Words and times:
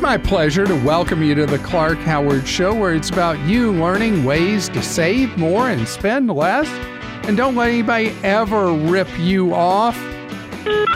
It's 0.00 0.06
my 0.06 0.16
pleasure 0.16 0.64
to 0.64 0.74
welcome 0.76 1.22
you 1.22 1.34
to 1.34 1.44
the 1.44 1.58
Clark 1.58 1.98
Howard 1.98 2.48
Show, 2.48 2.74
where 2.74 2.94
it's 2.94 3.10
about 3.10 3.38
you 3.40 3.70
learning 3.70 4.24
ways 4.24 4.66
to 4.70 4.82
save 4.82 5.36
more 5.36 5.68
and 5.68 5.86
spend 5.86 6.30
less. 6.30 6.66
And 7.28 7.36
don't 7.36 7.54
let 7.54 7.68
anybody 7.68 8.14
ever 8.22 8.72
rip 8.72 9.06
you 9.18 9.52
off. 9.52 10.02
Rip 10.64 10.88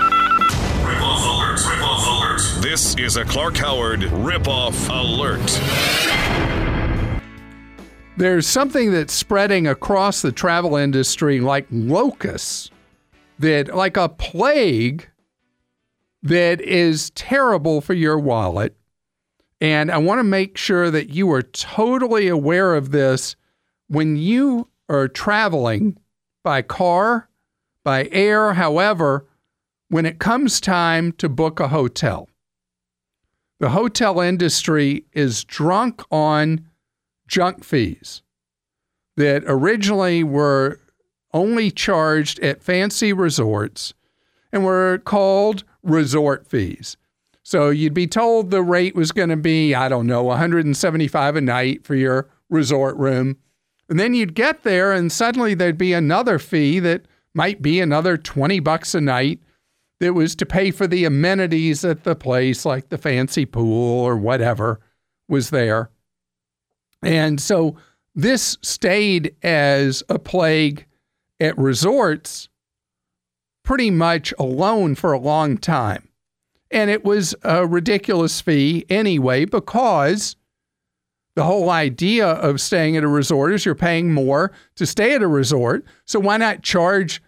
off 1.02 1.22
alert. 1.22 1.61
Rip 1.68 1.82
off 1.82 2.06
alert. 2.06 2.62
This 2.62 2.96
is 2.96 3.18
a 3.18 3.26
Clark 3.26 3.58
Howard 3.58 4.00
ripoff 4.00 4.88
alert. 4.88 5.61
There's 8.16 8.46
something 8.46 8.90
that's 8.90 9.12
spreading 9.12 9.66
across 9.66 10.22
the 10.22 10.32
travel 10.32 10.76
industry 10.76 11.40
like 11.40 11.66
locusts, 11.71 12.71
that 13.39 13.76
like 13.76 13.98
a 13.98 14.08
plague 14.08 15.11
that 16.22 16.62
is 16.62 17.11
terrible 17.11 17.82
for 17.82 17.93
your 17.93 18.18
wallet. 18.18 18.75
And 19.61 19.90
I 19.90 19.99
want 19.99 20.18
to 20.18 20.25
make 20.25 20.57
sure 20.57 20.90
that 20.90 21.11
you 21.11 21.31
are 21.32 21.43
totally 21.43 22.29
aware 22.29 22.75
of 22.75 22.90
this 22.90 23.36
when 23.89 24.17
you 24.17 24.68
are 24.89 25.08
traveling 25.08 25.99
by 26.43 26.62
car, 26.62 27.29
by 27.82 28.09
air, 28.12 28.54
however, 28.54 29.26
when 29.89 30.07
it 30.07 30.18
comes 30.18 30.61
time 30.61 31.12
to 31.12 31.29
book 31.29 31.61
a 31.61 31.68
hotel. 31.68 32.28
The 33.61 33.70
hotel 33.70 34.20
industry 34.20 35.05
is 35.12 35.45
drunk 35.45 36.03
on 36.11 36.67
junk 37.27 37.64
fees 37.64 38.23
that 39.17 39.45
originally 39.47 40.25
were 40.25 40.81
only 41.33 41.70
charged 41.70 42.41
at 42.41 42.62
fancy 42.62 43.12
resorts 43.12 43.95
and 44.53 44.64
were 44.64 44.98
called 45.05 45.64
resort 45.83 46.47
fees. 46.47 46.97
So 47.45 47.69
you'd 47.69 47.95
be 47.95 48.06
told 48.06 48.50
the 48.50 48.62
rate 48.62 48.97
was 48.97 49.12
going 49.12 49.28
to 49.28 49.37
be, 49.37 49.75
I 49.75 49.91
don't 49.91 50.06
know, 50.06 50.23
175 50.23 51.37
a 51.37 51.41
night 51.42 51.84
for 51.84 51.95
your 51.95 52.28
resort 52.48 52.97
room. 52.97 53.37
And 53.91 54.00
then 54.00 54.14
you'd 54.14 54.34
get 54.34 54.62
there 54.62 54.92
and 54.92 55.12
suddenly 55.12 55.53
there'd 55.55 55.77
be 55.77 55.92
another 55.92 56.39
fee 56.39 56.81
that 56.81 57.03
might 57.34 57.61
be 57.61 57.81
another 57.81 58.17
20 58.17 58.61
bucks 58.61 58.95
a 58.95 59.00
night 59.00 59.41
that 60.00 60.15
was 60.15 60.34
to 60.37 60.47
pay 60.47 60.70
for 60.70 60.87
the 60.87 61.05
amenities 61.05 61.84
at 61.84 62.05
the 62.05 62.17
place 62.17 62.65
like 62.65 62.89
the 62.89 62.98
fancy 62.98 63.45
pool 63.45 64.00
or 64.00 64.17
whatever 64.17 64.81
was 65.28 65.50
there. 65.50 65.91
And 67.03 67.39
so 67.39 67.77
this 68.15 68.56
stayed 68.62 69.37
as 69.42 70.03
a 70.09 70.19
plague 70.19 70.87
at 71.41 71.59
resorts 71.59 72.48
pretty 73.65 73.91
much 73.91 74.33
alone 74.39 74.95
for 74.95 75.12
a 75.12 75.19
long 75.19 75.59
time. 75.59 76.09
And 76.75 76.91
it 76.91 77.05
was 77.05 77.36
a 77.42 77.67
ridiculous 77.67 78.41
fee 78.41 78.84
anyway, 78.91 79.44
because 79.44 80.34
the 81.36 81.44
whole 81.44 81.70
idea 81.70 82.27
of 82.27 82.61
staying 82.61 82.97
at 82.97 83.05
a 83.05 83.08
resort 83.08 83.55
is 83.55 83.64
you're 83.64 83.77
paying 83.77 84.12
more 84.12 84.53
to 84.75 84.84
stay 84.84 85.14
at 85.14 85.22
a 85.22 85.28
resort. 85.28 85.84
So 86.05 86.19
why 86.19 86.36
not 86.36 86.62
charge 86.62 87.22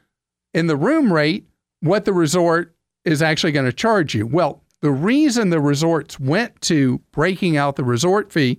in 0.53 0.67
the 0.67 0.77
room 0.77 1.13
rate 1.13 1.47
what 1.81 2.05
the 2.05 2.13
resort 2.13 2.75
is 3.05 3.23
actually 3.23 3.53
going 3.53 3.67
to 3.67 3.73
charge 3.73 4.15
you? 4.15 4.27
Well, 4.27 4.65
the 4.81 4.91
reason 4.91 5.51
the 5.51 5.61
resorts 5.61 6.21
went 6.21 6.61
to 6.63 7.01
breaking 7.13 7.57
out 7.57 7.77
the 7.77 7.85
resort 7.85 8.33
fee 8.33 8.59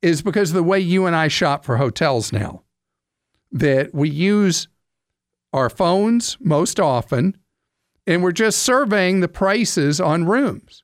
is 0.00 0.22
because 0.22 0.50
of 0.50 0.56
the 0.56 0.62
way 0.62 0.80
you 0.80 1.06
and 1.06 1.14
I 1.14 1.28
shop 1.28 1.64
for 1.64 1.76
hotels 1.76 2.32
now. 2.32 2.62
That 3.52 3.94
we 3.94 4.08
use 4.08 4.66
our 5.52 5.68
phones 5.68 6.38
most 6.40 6.80
often, 6.80 7.36
and 8.06 8.22
we're 8.22 8.32
just 8.32 8.62
surveying 8.62 9.20
the 9.20 9.28
prices 9.28 10.00
on 10.00 10.24
rooms. 10.24 10.82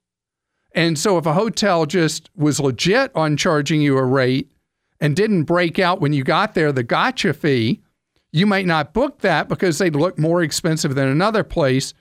And 0.74 0.98
so 0.98 1.18
if 1.18 1.26
a 1.26 1.32
hotel 1.32 1.86
just 1.86 2.30
was 2.36 2.60
legit 2.60 3.10
on 3.14 3.36
charging 3.36 3.80
you 3.80 3.98
a 3.98 4.04
rate 4.04 4.52
and 5.00 5.16
didn't 5.16 5.44
break 5.44 5.78
out 5.78 6.00
when 6.00 6.12
you 6.12 6.22
got 6.24 6.54
there 6.54 6.72
the 6.72 6.82
gotcha 6.82 7.32
fee, 7.32 7.82
you 8.30 8.46
might 8.46 8.66
not 8.66 8.92
book 8.92 9.20
that 9.20 9.48
because 9.48 9.78
they'd 9.78 9.96
look 9.96 10.18
more 10.18 10.42
expensive 10.42 10.94
than 10.94 11.08
another 11.08 11.42
place 11.42 11.94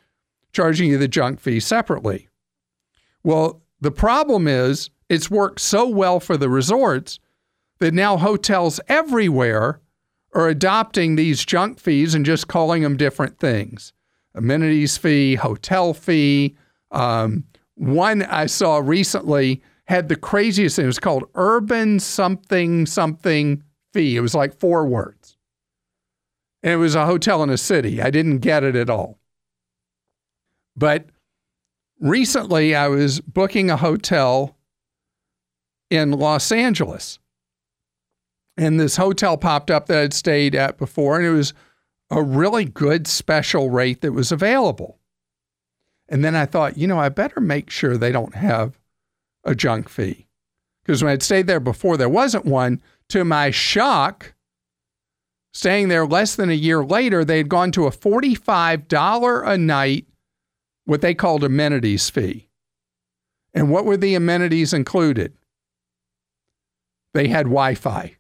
charging 0.52 0.90
you 0.90 0.98
the 0.98 1.08
junk 1.08 1.40
fee 1.40 1.60
separately. 1.60 2.28
Well, 3.24 3.62
the 3.80 3.92
problem 3.92 4.48
is 4.48 4.90
it's 5.10 5.32
worked 5.32 5.60
so 5.60 5.88
well 5.88 6.20
for 6.20 6.38
the 6.38 6.50
resorts 6.50 7.20
that 7.80 7.94
now 7.94 8.18
hotels 8.18 8.80
everywhere 8.88 9.80
are 10.34 10.50
adopting 10.50 11.16
these 11.16 11.46
junk 11.46 11.80
fees 11.80 12.14
and 12.14 12.26
just 12.26 12.48
calling 12.48 12.84
them 12.84 12.98
different 12.98 13.40
things 13.40 13.94
amenities 14.38 14.98
fee, 14.98 15.36
hotel 15.36 15.94
fee. 15.94 16.56
Um, 16.92 17.44
one 17.76 18.24
I 18.24 18.46
saw 18.46 18.78
recently 18.78 19.62
had 19.86 20.10
the 20.10 20.16
craziest 20.16 20.76
thing. 20.76 20.86
It 20.86 20.88
was 20.88 21.00
called 21.00 21.30
urban 21.36 22.00
something 22.00 22.86
something 22.86 23.64
fee. 23.94 24.16
It 24.16 24.22
was 24.22 24.36
like 24.36 24.54
four 24.60 24.86
words. 24.86 25.38
And 26.64 26.74
it 26.74 26.78
was 26.78 26.96
a 26.96 27.06
hotel 27.06 27.44
in 27.44 27.50
a 27.50 27.58
city. 27.58 28.02
I 28.02 28.10
didn't 28.10 28.40
get 28.40 28.64
it 28.64 28.76
at 28.76 28.90
all. 28.90 29.20
But 30.76 31.06
recently 32.00 32.76
I 32.76 32.88
was 32.88 33.20
booking 33.22 33.70
a 33.70 33.78
hotel 33.78 34.58
in 35.90 36.12
Los 36.12 36.52
Angeles. 36.52 37.20
And 38.58 38.80
this 38.80 38.98
hotel 38.98 39.38
popped 39.38 39.70
up 39.70 39.86
that 39.86 40.00
I'd 40.00 40.14
stayed 40.14 40.56
at 40.56 40.78
before, 40.78 41.18
and 41.18 41.26
it 41.26 41.32
was 41.32 41.54
a 42.10 42.24
really 42.24 42.66
good 42.66 43.08
special 43.08 43.70
rate 43.70 44.02
that 44.02 44.14
was 44.14 44.32
available. 44.32 45.00
And 46.10 46.24
then 46.24 46.36
I 46.36 46.46
thought, 46.46 46.78
you 46.78 46.88
know, 46.88 47.00
I 47.00 47.10
better 47.10 47.42
make 47.42 47.70
sure 47.70 47.98
they 47.98 48.12
don't 48.12 48.36
have 48.36 48.80
a 49.44 49.54
junk 49.54 49.90
fee. 49.90 50.28
Because 50.84 51.04
when 51.04 51.12
I'd 51.12 51.24
stayed 51.24 51.48
there 51.48 51.60
before, 51.60 51.98
there 51.98 52.08
wasn't 52.08 52.46
one. 52.46 52.82
To 53.10 53.26
my 53.26 53.52
shock, 53.52 54.34
staying 55.54 55.90
there 55.90 56.06
less 56.06 56.36
than 56.36 56.50
a 56.50 56.54
year 56.54 56.84
later, 56.84 57.26
they 57.26 57.38
had 57.38 57.50
gone 57.50 57.72
to 57.74 57.88
a 57.88 57.92
$45 57.92 59.48
a 59.48 59.58
night, 59.58 60.08
what 60.86 61.02
they 61.02 61.14
called 61.14 61.44
amenities 61.44 62.10
fee. 62.10 62.50
And 63.54 63.70
what 63.70 63.86
were 63.86 63.98
the 63.98 64.16
amenities 64.16 64.74
included? 64.74 65.34
They 67.14 67.28
had 67.28 67.48
Wi 67.48 67.76
Fi. 67.76 68.16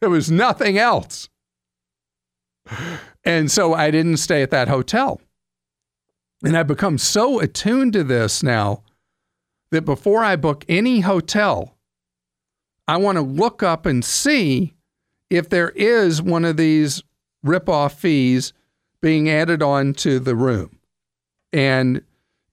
There 0.00 0.10
was 0.10 0.30
nothing 0.30 0.76
else. 0.78 1.28
And 3.24 3.50
so 3.50 3.74
I 3.74 3.90
didn't 3.90 4.18
stay 4.18 4.42
at 4.42 4.50
that 4.50 4.68
hotel. 4.68 5.20
And 6.42 6.56
I've 6.56 6.66
become 6.66 6.98
so 6.98 7.40
attuned 7.40 7.94
to 7.94 8.04
this 8.04 8.42
now 8.42 8.82
that 9.70 9.82
before 9.82 10.22
I 10.22 10.36
book 10.36 10.64
any 10.68 11.00
hotel, 11.00 11.76
I 12.86 12.98
want 12.98 13.16
to 13.16 13.22
look 13.22 13.62
up 13.62 13.86
and 13.86 14.04
see 14.04 14.74
if 15.30 15.48
there 15.48 15.70
is 15.70 16.20
one 16.20 16.44
of 16.44 16.56
these 16.56 17.02
rip-off 17.42 17.98
fees 17.98 18.52
being 19.00 19.28
added 19.28 19.62
on 19.62 19.94
to 19.94 20.18
the 20.18 20.36
room. 20.36 20.78
And 21.52 22.02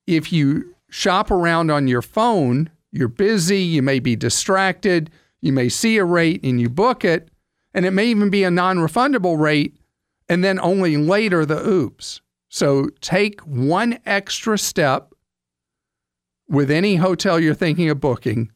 if 0.06 0.32
you 0.32 0.74
shop 0.88 1.30
around 1.30 1.70
on 1.70 1.86
your 1.88 2.02
phone, 2.02 2.70
you're 2.92 3.08
busy, 3.08 3.60
you 3.60 3.82
may 3.82 3.98
be 3.98 4.16
distracted, 4.16 5.10
you 5.40 5.52
may 5.52 5.68
see 5.68 5.96
a 5.98 6.04
rate 6.04 6.42
and 6.44 6.60
you 6.60 6.68
book 6.68 7.04
it, 7.04 7.28
and 7.74 7.86
it 7.86 7.90
may 7.92 8.06
even 8.06 8.30
be 8.30 8.44
a 8.44 8.50
non 8.50 8.78
refundable 8.78 9.38
rate, 9.38 9.76
and 10.28 10.42
then 10.42 10.58
only 10.60 10.96
later 10.96 11.44
the 11.44 11.66
oops. 11.66 12.20
So 12.48 12.88
take 13.00 13.40
one 13.40 13.98
extra 14.04 14.58
step 14.58 15.14
with 16.48 16.70
any 16.70 16.96
hotel 16.96 17.40
you're 17.40 17.54
thinking 17.54 17.88
of 17.88 18.00
booking, 18.00 18.52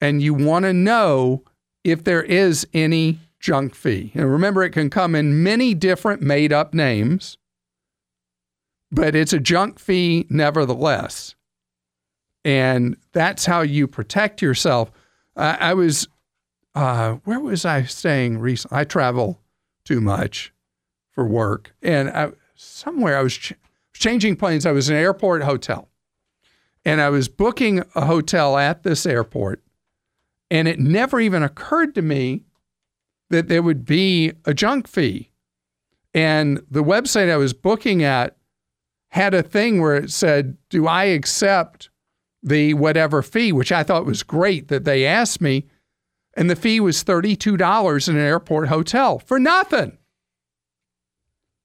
and 0.00 0.22
you 0.22 0.32
want 0.32 0.64
to 0.64 0.72
know 0.72 1.44
if 1.84 2.04
there 2.04 2.22
is 2.22 2.66
any 2.72 3.18
junk 3.38 3.74
fee. 3.74 4.12
And 4.14 4.30
remember, 4.30 4.62
it 4.62 4.70
can 4.70 4.88
come 4.88 5.14
in 5.14 5.42
many 5.42 5.74
different 5.74 6.22
made 6.22 6.52
up 6.52 6.72
names, 6.72 7.36
but 8.90 9.14
it's 9.14 9.32
a 9.32 9.40
junk 9.40 9.78
fee 9.78 10.26
nevertheless. 10.30 11.34
And 12.44 12.96
that's 13.12 13.44
how 13.44 13.60
you 13.60 13.86
protect 13.86 14.40
yourself. 14.40 14.90
Uh, 15.36 15.56
I 15.60 15.74
was 15.74 16.08
uh, 16.74 17.14
where 17.24 17.40
was 17.40 17.64
I 17.64 17.84
staying 17.84 18.38
recently? 18.38 18.78
I 18.78 18.84
travel 18.84 19.40
too 19.84 20.00
much 20.00 20.52
for 21.16 21.26
work, 21.26 21.74
and 21.82 22.08
I, 22.10 22.30
somewhere 22.54 23.18
I 23.18 23.22
was 23.22 23.34
ch- 23.34 23.54
changing 23.92 24.36
planes. 24.36 24.64
I 24.64 24.70
was 24.70 24.88
in 24.88 24.94
an 24.94 25.02
airport 25.02 25.42
hotel, 25.42 25.88
and 26.84 27.00
I 27.00 27.08
was 27.08 27.28
booking 27.28 27.82
a 27.96 28.04
hotel 28.04 28.56
at 28.56 28.84
this 28.84 29.04
airport, 29.06 29.62
and 30.50 30.68
it 30.68 30.78
never 30.78 31.18
even 31.18 31.42
occurred 31.42 31.96
to 31.96 32.02
me 32.02 32.44
that 33.30 33.48
there 33.48 33.62
would 33.62 33.84
be 33.84 34.34
a 34.44 34.54
junk 34.54 34.86
fee. 34.86 35.32
And 36.14 36.62
the 36.70 36.84
website 36.84 37.30
I 37.30 37.36
was 37.36 37.52
booking 37.52 38.04
at 38.04 38.36
had 39.08 39.34
a 39.34 39.42
thing 39.42 39.80
where 39.80 39.96
it 39.96 40.12
said, 40.12 40.58
"Do 40.68 40.86
I 40.86 41.04
accept 41.04 41.88
the 42.42 42.74
whatever 42.74 43.22
fee?" 43.22 43.52
Which 43.52 43.72
I 43.72 43.82
thought 43.82 44.06
was 44.06 44.22
great 44.22 44.68
that 44.68 44.84
they 44.84 45.06
asked 45.06 45.40
me 45.40 45.66
and 46.36 46.50
the 46.50 46.56
fee 46.56 46.78
was 46.78 47.02
$32 47.02 48.08
in 48.08 48.16
an 48.16 48.20
airport 48.20 48.68
hotel 48.68 49.18
for 49.18 49.38
nothing. 49.38 49.96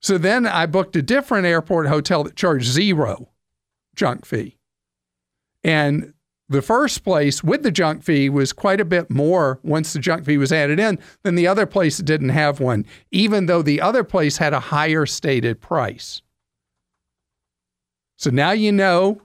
So 0.02 0.18
then 0.18 0.48
I 0.48 0.66
booked 0.66 0.96
a 0.96 1.02
different 1.02 1.46
airport 1.46 1.88
hotel 1.88 2.24
that 2.24 2.36
charged 2.36 2.68
zero 2.68 3.30
junk 3.96 4.26
fee. 4.26 4.58
And 5.64 6.14
The 6.52 6.62
first 6.62 7.06
place 7.06 7.42
with 7.42 7.64
the 7.64 7.72
junk 7.72 8.04
fee 8.04 8.28
was 8.28 8.52
quite 8.52 8.82
a 8.82 8.86
bit 8.86 9.10
more 9.10 9.62
once 9.64 9.94
the 9.94 10.00
junk 10.00 10.26
fee 10.26 10.38
was 10.38 10.52
added 10.52 10.82
in 10.82 11.00
than 11.24 11.36
the 11.36 11.48
other 11.48 11.66
place 11.66 11.96
that 11.96 12.04
didn't 12.04 12.28
have 12.28 12.60
one, 12.60 12.86
even 13.10 13.46
though 13.46 13.62
the 13.62 13.80
other 13.80 14.04
place 14.04 14.36
had 14.36 14.52
a 14.52 14.60
higher 14.60 15.06
stated 15.06 15.62
price. 15.62 16.22
So 18.18 18.32
now 18.32 18.52
you 18.52 18.74
know 18.74 19.22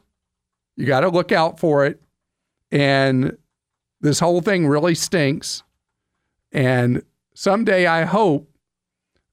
you 0.77 0.87
got 0.87 1.01
to 1.01 1.09
look 1.09 1.33
out 1.33 1.59
for 1.59 1.85
it. 1.85 2.01
And 2.71 3.37
this 4.03 4.21
whole 4.21 4.41
thing 4.41 4.69
really 4.69 4.95
stinks. 4.95 5.65
And 6.53 7.03
someday 7.35 7.87
I 7.87 8.05
hope 8.05 8.49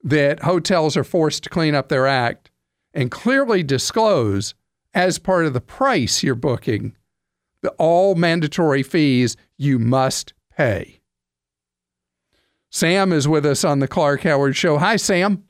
that 0.03 0.43
hotels 0.43 0.97
are 0.97 1.03
forced 1.03 1.43
to 1.43 1.49
clean 1.49 1.75
up 1.75 1.89
their 1.89 2.07
act 2.07 2.51
and 2.93 3.09
clearly 3.09 3.63
disclose 3.63 4.53
as 4.93 5.17
part 5.17 5.45
of 5.45 5.53
the 5.53 5.61
price 5.61 6.21
you're 6.21 6.35
booking 6.35 6.95
the 7.63 7.71
all 7.79 8.13
mandatory 8.13 8.83
fees 8.83 9.35
you 9.57 9.79
must 9.79 10.33
pay. 10.55 10.99
Sam 12.69 13.11
is 13.11 13.27
with 13.27 13.45
us 13.45 13.63
on 13.63 13.79
the 13.79 13.87
Clark 13.87 14.21
Howard 14.23 14.55
Show. 14.55 14.77
Hi, 14.77 14.97
Sam. 14.97 15.43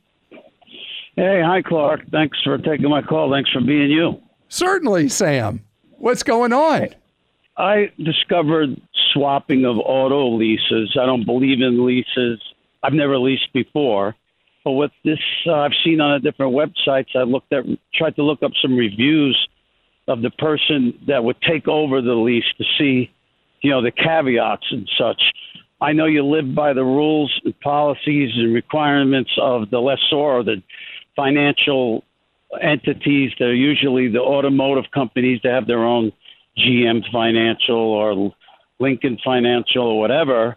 Hey, 1.16 1.42
hi, 1.44 1.60
Clark. 1.62 2.08
Thanks 2.10 2.38
for 2.42 2.56
taking 2.58 2.88
my 2.88 3.02
call. 3.02 3.30
Thanks 3.32 3.50
for 3.50 3.60
being 3.60 3.90
you. 3.90 4.20
Certainly, 4.48 5.08
Sam. 5.08 5.64
What's 5.98 6.22
going 6.22 6.52
on? 6.52 6.88
I 7.56 7.90
discovered 7.98 8.80
swapping 9.12 9.64
of 9.64 9.76
auto 9.78 10.36
leases. 10.36 10.96
I 11.00 11.06
don't 11.06 11.24
believe 11.24 11.60
in 11.60 11.86
leases. 11.86 12.40
I've 12.82 12.92
never 12.92 13.18
leased 13.18 13.52
before. 13.52 14.14
But 14.64 14.72
with 14.72 14.92
this, 15.04 15.18
uh, 15.46 15.52
I've 15.52 15.72
seen 15.84 16.00
on 16.00 16.12
a 16.12 16.20
different 16.20 16.54
websites. 16.54 17.14
I 17.14 17.22
looked 17.22 17.52
at, 17.52 17.64
tried 17.94 18.16
to 18.16 18.22
look 18.22 18.42
up 18.42 18.52
some 18.62 18.74
reviews 18.76 19.36
of 20.08 20.22
the 20.22 20.30
person 20.30 20.98
that 21.06 21.22
would 21.22 21.40
take 21.42 21.68
over 21.68 22.00
the 22.00 22.14
lease 22.14 22.44
to 22.58 22.64
see, 22.78 23.10
you 23.60 23.70
know, 23.70 23.82
the 23.82 23.90
caveats 23.90 24.66
and 24.70 24.88
such. 24.98 25.22
I 25.80 25.92
know 25.92 26.06
you 26.06 26.24
live 26.24 26.54
by 26.54 26.72
the 26.72 26.84
rules 26.84 27.32
and 27.44 27.58
policies 27.60 28.30
and 28.36 28.54
requirements 28.54 29.30
of 29.40 29.70
the 29.70 29.80
lessor 29.80 30.16
or 30.16 30.42
the 30.42 30.62
financial 31.14 32.04
entities. 32.60 33.32
They're 33.38 33.54
usually 33.54 34.08
the 34.08 34.20
automotive 34.20 34.90
companies 34.92 35.40
that 35.44 35.52
have 35.52 35.66
their 35.66 35.84
own 35.84 36.12
GM 36.58 37.02
Financial 37.12 37.76
or 37.76 38.34
Lincoln 38.78 39.18
Financial 39.24 39.82
or 39.82 40.00
whatever, 40.00 40.56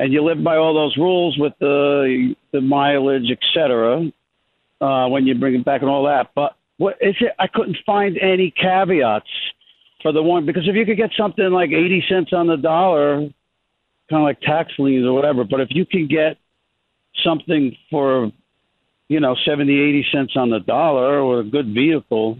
and 0.00 0.14
you 0.14 0.24
live 0.24 0.42
by 0.42 0.56
all 0.56 0.72
those 0.72 0.96
rules 0.96 1.36
with 1.38 1.52
the 1.60 2.34
the 2.52 2.60
mileage, 2.62 3.30
et 3.30 3.38
cetera, 3.54 4.10
uh, 4.80 5.08
when 5.08 5.26
you 5.26 5.34
bring 5.34 5.54
it 5.54 5.64
back 5.64 5.82
and 5.82 5.90
all 5.90 6.04
that. 6.04 6.30
But 6.34 6.56
what 6.78 6.96
is 7.02 7.14
it? 7.20 7.32
I 7.38 7.46
couldn't 7.46 7.76
find 7.84 8.16
any 8.18 8.50
caveats 8.50 9.28
for 10.02 10.10
the 10.10 10.22
one 10.22 10.46
because 10.46 10.66
if 10.66 10.74
you 10.74 10.86
could 10.86 10.96
get 10.96 11.10
something 11.18 11.50
like 11.50 11.70
eighty 11.70 12.02
cents 12.08 12.32
on 12.32 12.46
the 12.46 12.56
dollar, 12.56 13.18
kind 13.18 13.32
of 14.10 14.22
like 14.22 14.40
tax 14.40 14.72
liens 14.78 15.04
or 15.04 15.12
whatever, 15.12 15.44
but 15.44 15.60
if 15.60 15.68
you 15.70 15.84
can 15.84 16.08
get 16.08 16.38
something 17.22 17.76
for 17.90 18.32
you 19.08 19.20
know 19.20 19.36
70 19.44 19.70
80 19.70 20.06
cents 20.12 20.32
on 20.36 20.48
the 20.48 20.60
dollar 20.60 21.20
or 21.20 21.40
a 21.40 21.44
good 21.44 21.74
vehicle 21.74 22.38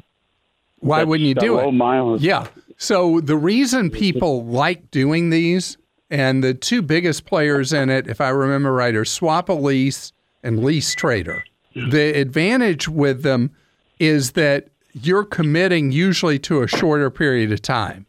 Why 0.79 1.05
wouldn't 1.05 1.29
you 1.29 1.35
do 1.35 1.59
it? 1.59 1.73
mileage. 1.73 2.23
Yeah. 2.23 2.47
So 2.79 3.21
the 3.21 3.37
reason 3.37 3.91
people 3.91 4.47
like 4.47 4.91
doing 4.91 5.29
these, 5.29 5.77
and 6.11 6.43
the 6.43 6.55
two 6.55 6.83
biggest 6.83 7.25
players 7.25 7.73
in 7.73 7.89
it, 7.89 8.09
if 8.09 8.21
I 8.21 8.31
remember 8.31 8.73
right, 8.73 8.95
are 8.95 9.05
Swapalease 9.05 10.13
and 10.43 10.59
LeaseTrader. 10.59 11.43
The 11.75 12.21
advantage 12.21 12.89
with 12.89 13.23
them 13.23 13.53
is 14.01 14.33
that 14.33 14.69
you're 14.93 15.25
committing 15.25 15.93
usually 15.93 16.39
to 16.41 16.63
a 16.63 16.67
shorter 16.67 17.11
period 17.11 17.53
of 17.53 17.63
time. 17.63 18.07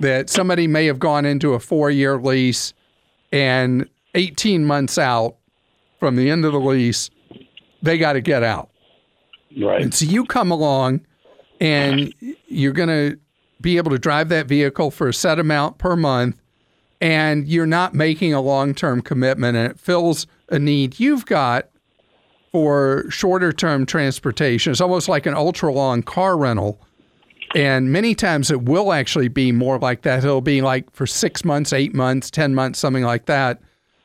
That 0.00 0.28
somebody 0.28 0.66
may 0.66 0.86
have 0.86 0.98
gone 0.98 1.24
into 1.24 1.54
a 1.54 1.60
four 1.60 1.90
year 1.90 2.18
lease 2.18 2.72
and 3.32 3.88
18 4.14 4.64
months 4.64 4.98
out 4.98 5.36
from 5.98 6.16
the 6.16 6.30
end 6.30 6.44
of 6.44 6.52
the 6.52 6.60
lease, 6.60 7.10
they 7.82 7.98
got 7.98 8.14
to 8.14 8.20
get 8.20 8.42
out. 8.42 8.70
right 9.60 9.82
And 9.82 9.94
so 9.94 10.04
you 10.04 10.24
come 10.24 10.50
along 10.50 11.02
and 11.60 12.12
you're 12.48 12.72
going 12.72 12.88
to 12.88 13.18
be 13.60 13.76
able 13.76 13.90
to 13.90 13.98
drive 13.98 14.30
that 14.30 14.46
vehicle 14.46 14.90
for 14.90 15.08
a 15.08 15.14
set 15.14 15.38
amount 15.38 15.78
per 15.78 15.94
month 15.94 16.39
and 17.00 17.48
you're 17.48 17.66
not 17.66 17.94
making 17.94 18.34
a 18.34 18.40
long-term 18.40 19.02
commitment 19.02 19.56
and 19.56 19.70
it 19.70 19.78
fills 19.78 20.26
a 20.48 20.58
need 20.58 21.00
you've 21.00 21.26
got 21.26 21.68
for 22.52 23.04
shorter 23.08 23.52
term 23.52 23.86
transportation. 23.86 24.72
It's 24.72 24.80
almost 24.80 25.08
like 25.08 25.26
an 25.26 25.34
ultra 25.34 25.72
long 25.72 26.02
car 26.02 26.36
rental. 26.36 26.80
And 27.54 27.90
many 27.90 28.14
times 28.14 28.50
it 28.50 28.62
will 28.62 28.92
actually 28.92 29.28
be 29.28 29.50
more 29.50 29.78
like 29.78 30.02
that. 30.02 30.24
It'll 30.24 30.40
be 30.40 30.62
like 30.62 30.90
for 30.92 31.06
six 31.06 31.44
months, 31.44 31.72
eight 31.72 31.94
months, 31.94 32.30
10 32.30 32.54
months, 32.54 32.78
something 32.78 33.02
like 33.02 33.26
that 33.26 33.60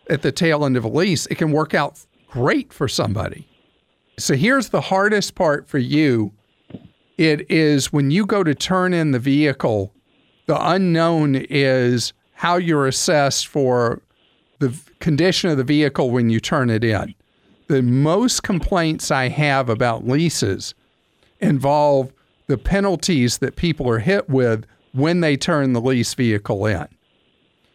at 0.10 0.22
the 0.22 0.32
tail 0.32 0.66
end 0.66 0.78
of 0.78 0.84
a 0.84 0.88
lease. 0.88 1.26
It 1.28 1.36
can 1.36 1.52
work 1.52 1.74
out 1.74 2.00
great 2.28 2.74
for 2.74 2.88
somebody. 2.88 3.48
So 4.18 4.36
here's 4.36 4.70
the 4.70 4.82
hardest 4.82 5.36
part 5.36 5.68
for 5.68 5.78
you 5.78 6.32
it 7.18 7.50
is 7.50 7.94
when 7.94 8.12
you 8.12 8.26
go 8.26 8.44
to 8.44 8.54
turn 8.54 8.94
in 8.94 9.12
the 9.12 9.20
vehicle, 9.20 9.94
the 10.48 10.70
unknown 10.70 11.36
is 11.36 12.14
how 12.36 12.58
you're 12.58 12.86
assessed 12.86 13.48
for 13.48 14.02
the 14.60 14.78
condition 15.00 15.50
of 15.50 15.58
the 15.58 15.64
vehicle 15.64 16.12
when 16.12 16.30
you 16.30 16.40
turn 16.40 16.70
it 16.70 16.84
in. 16.84 17.16
The 17.68 17.82
most 17.82 18.44
complaints 18.44 19.10
I 19.10 19.30
have 19.30 19.70
about 19.70 20.08
leases 20.08 20.76
involve 21.40 22.12
the 22.48 22.58
penalties 22.58 23.40
that 23.40 23.56
people 23.56 23.90
are 23.90 24.00
hit 24.00 24.30
with 24.30 24.66
when 24.92 25.22
they 25.22 25.36
turn 25.36 25.74
the 25.74 25.82
lease 25.82 26.14
vehicle 26.14 26.66
in. 26.66 26.88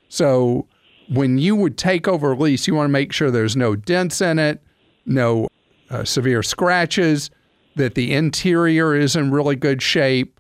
So 0.09 0.67
when 1.09 1.39
you 1.39 1.57
would 1.57 1.77
take 1.77 2.07
over 2.07 2.33
a 2.33 2.37
lease, 2.37 2.67
you 2.67 2.75
want 2.75 2.89
to 2.89 2.93
make 2.93 3.13
sure 3.13 3.31
there's 3.31 3.57
no 3.57 3.75
dents 3.75 4.21
in 4.21 4.39
it, 4.39 4.63
no 5.07 5.49
uh, 5.91 6.05
severe 6.05 6.43
scratches, 6.43 7.31
that 7.77 7.95
the 7.95 8.13
interior 8.13 8.95
is 8.95 9.17
in 9.17 9.31
really 9.31 9.57
good 9.57 9.83
shape, 9.83 10.39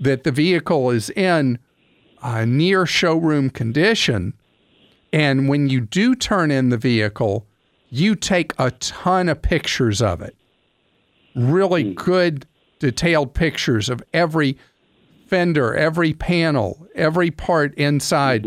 that 0.00 0.24
the 0.24 0.32
vehicle 0.32 0.90
is 0.90 1.10
in 1.10 1.58
uh, 2.22 2.44
near 2.44 2.86
showroom 2.86 3.50
condition. 3.50 4.34
And 5.12 5.48
when 5.48 5.68
you 5.68 5.80
do 5.80 6.14
turn 6.14 6.50
in 6.50 6.68
the 6.68 6.76
vehicle, 6.76 7.46
you 7.90 8.14
take 8.14 8.52
a 8.58 8.70
ton 8.72 9.28
of 9.28 9.40
pictures 9.40 10.02
of 10.02 10.20
it. 10.20 10.36
Really 11.34 11.94
good, 11.94 12.46
detailed 12.78 13.32
pictures 13.34 13.88
of 13.88 14.02
every 14.12 14.58
fender, 15.26 15.74
every 15.74 16.12
panel, 16.14 16.86
every 16.94 17.30
part 17.30 17.74
inside, 17.74 18.44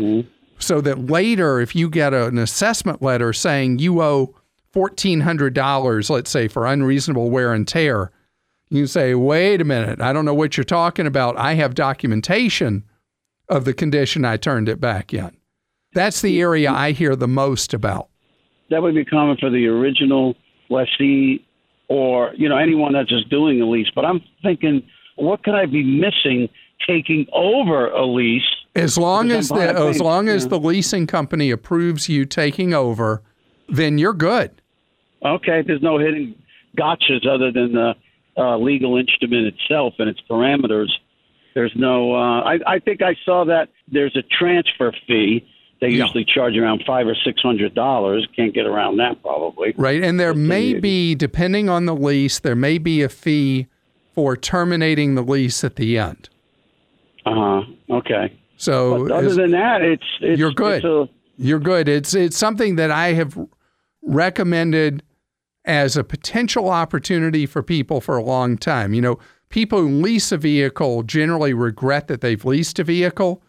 so 0.58 0.80
that 0.80 1.06
later, 1.06 1.60
if 1.60 1.74
you 1.74 1.88
get 1.88 2.12
a- 2.12 2.26
an 2.26 2.38
assessment 2.38 3.02
letter 3.02 3.32
saying 3.32 3.78
you 3.78 4.00
owe 4.02 4.34
$1,400, 4.74 6.10
let's 6.10 6.30
say, 6.30 6.48
for 6.48 6.66
unreasonable 6.66 7.30
wear 7.30 7.52
and 7.52 7.66
tear, 7.66 8.10
you 8.70 8.86
say, 8.86 9.14
wait 9.14 9.60
a 9.60 9.64
minute, 9.64 10.00
I 10.00 10.12
don't 10.12 10.24
know 10.24 10.34
what 10.34 10.56
you're 10.56 10.64
talking 10.64 11.06
about. 11.06 11.36
I 11.36 11.54
have 11.54 11.74
documentation 11.74 12.84
of 13.52 13.64
the 13.64 13.74
condition 13.74 14.24
I 14.24 14.38
turned 14.38 14.68
it 14.68 14.80
back 14.80 15.12
in. 15.12 15.36
That's 15.94 16.22
the 16.22 16.40
area 16.40 16.72
I 16.72 16.92
hear 16.92 17.14
the 17.14 17.28
most 17.28 17.74
about. 17.74 18.08
that 18.70 18.82
would 18.82 18.94
be 18.94 19.04
common 19.04 19.36
for 19.36 19.50
the 19.50 19.66
original 19.66 20.34
lessee 20.70 21.44
or 21.88 22.32
you 22.34 22.48
know 22.48 22.56
anyone 22.56 22.94
that's 22.94 23.10
just 23.10 23.28
doing 23.28 23.60
a 23.60 23.66
lease. 23.68 23.88
But 23.94 24.06
I'm 24.06 24.22
thinking, 24.42 24.82
what 25.16 25.44
could 25.44 25.54
I 25.54 25.66
be 25.66 25.82
missing 25.84 26.48
taking 26.86 27.26
over 27.32 27.88
a 27.88 28.06
lease? 28.06 28.42
As 28.74 28.96
long 28.96 29.30
as 29.30 29.50
the 29.50 29.76
as 29.76 30.00
long 30.00 30.28
as 30.28 30.44
yeah. 30.44 30.48
the 30.48 30.58
leasing 30.58 31.06
company 31.06 31.50
approves 31.50 32.08
you 32.08 32.24
taking 32.24 32.72
over, 32.72 33.22
then 33.68 33.98
you're 33.98 34.14
good. 34.14 34.50
Okay, 35.22 35.62
there's 35.66 35.82
no 35.82 35.98
hidden 35.98 36.34
gotchas 36.78 37.26
other 37.28 37.52
than 37.52 37.74
the 37.74 37.94
uh, 38.38 38.56
legal 38.56 38.96
instrument 38.96 39.46
itself 39.54 39.94
and 39.98 40.08
its 40.08 40.20
parameters. 40.28 40.88
There's 41.54 41.72
no. 41.76 42.14
Uh, 42.14 42.40
I, 42.42 42.58
I 42.66 42.78
think 42.78 43.02
I 43.02 43.14
saw 43.24 43.44
that 43.44 43.68
there's 43.88 44.16
a 44.16 44.22
transfer 44.22 44.92
fee. 45.06 45.46
They 45.80 45.88
Yeah. 45.88 46.04
usually 46.04 46.24
charge 46.24 46.56
around 46.56 46.84
five 46.86 47.06
or 47.06 47.14
six 47.24 47.42
hundred 47.42 47.74
dollars. 47.74 48.26
Can't 48.36 48.54
get 48.54 48.66
around 48.66 48.98
that 48.98 49.20
probably. 49.22 49.74
Right. 49.76 50.02
And 50.02 50.18
there 50.20 50.34
may 50.34 50.74
be, 50.74 51.14
depending 51.14 51.68
on 51.68 51.86
the 51.86 51.94
lease, 51.94 52.38
there 52.38 52.54
may 52.56 52.78
be 52.78 53.02
a 53.02 53.08
fee 53.08 53.66
for 54.14 54.36
terminating 54.36 55.14
the 55.16 55.22
lease 55.22 55.64
at 55.64 55.76
the 55.76 55.98
end. 55.98 56.28
Uh 57.26 57.34
huh. 57.34 57.62
Okay. 57.96 58.32
So 58.56 59.06
But 59.08 59.12
other 59.12 59.26
as- 59.28 59.36
than 59.36 59.50
that, 59.52 59.82
it's, 59.82 60.04
it's 60.20 60.38
You're 60.38 60.52
good. 60.52 60.76
It's 60.76 60.84
a, 60.84 61.08
You're 61.36 61.58
good. 61.58 61.88
It's 61.88 62.14
it's 62.14 62.36
something 62.36 62.76
that 62.76 62.90
I 62.92 63.14
have 63.14 63.36
recommended 64.02 65.02
as 65.64 65.96
a 65.96 66.04
potential 66.04 66.68
opportunity 66.70 67.46
for 67.46 67.62
people 67.62 68.00
for 68.00 68.16
a 68.16 68.22
long 68.22 68.56
time. 68.56 68.94
You 68.94 69.00
know, 69.00 69.18
people 69.52 69.80
who 69.80 69.88
lease 69.88 70.32
a 70.32 70.36
vehicle 70.36 71.04
generally 71.04 71.54
regret 71.54 72.08
that 72.08 72.22
they've 72.22 72.44
leased 72.44 72.78
a 72.80 72.84
vehicle, 72.84 73.42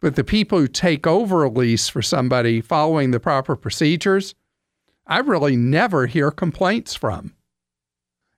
but 0.00 0.16
the 0.16 0.24
people 0.24 0.58
who 0.58 0.68
take 0.68 1.06
over 1.06 1.44
a 1.44 1.50
lease 1.50 1.88
for 1.88 2.00
somebody 2.00 2.60
following 2.60 3.10
the 3.10 3.20
proper 3.20 3.56
procedures, 3.56 4.34
I 5.06 5.18
really 5.18 5.56
never 5.56 6.06
hear 6.06 6.30
complaints 6.30 6.94
from. 6.94 7.34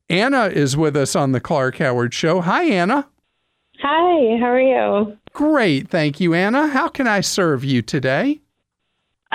Anna 0.09 0.47
is 0.47 0.77
with 0.77 0.97
us 0.97 1.15
on 1.15 1.33
the 1.33 1.41
Clark 1.41 1.77
Howard 1.77 2.13
show. 2.13 2.41
Hi 2.41 2.65
Anna. 2.65 3.09
Hi, 3.81 4.39
how 4.39 4.47
are 4.47 4.61
you? 4.61 5.19
Great. 5.33 5.89
Thank 5.89 6.21
you, 6.21 6.33
Anna. 6.33 6.69
How 6.69 6.89
can 6.89 7.07
I 7.07 7.21
serve 7.21 7.65
you 7.65 7.83
today? 7.83 8.41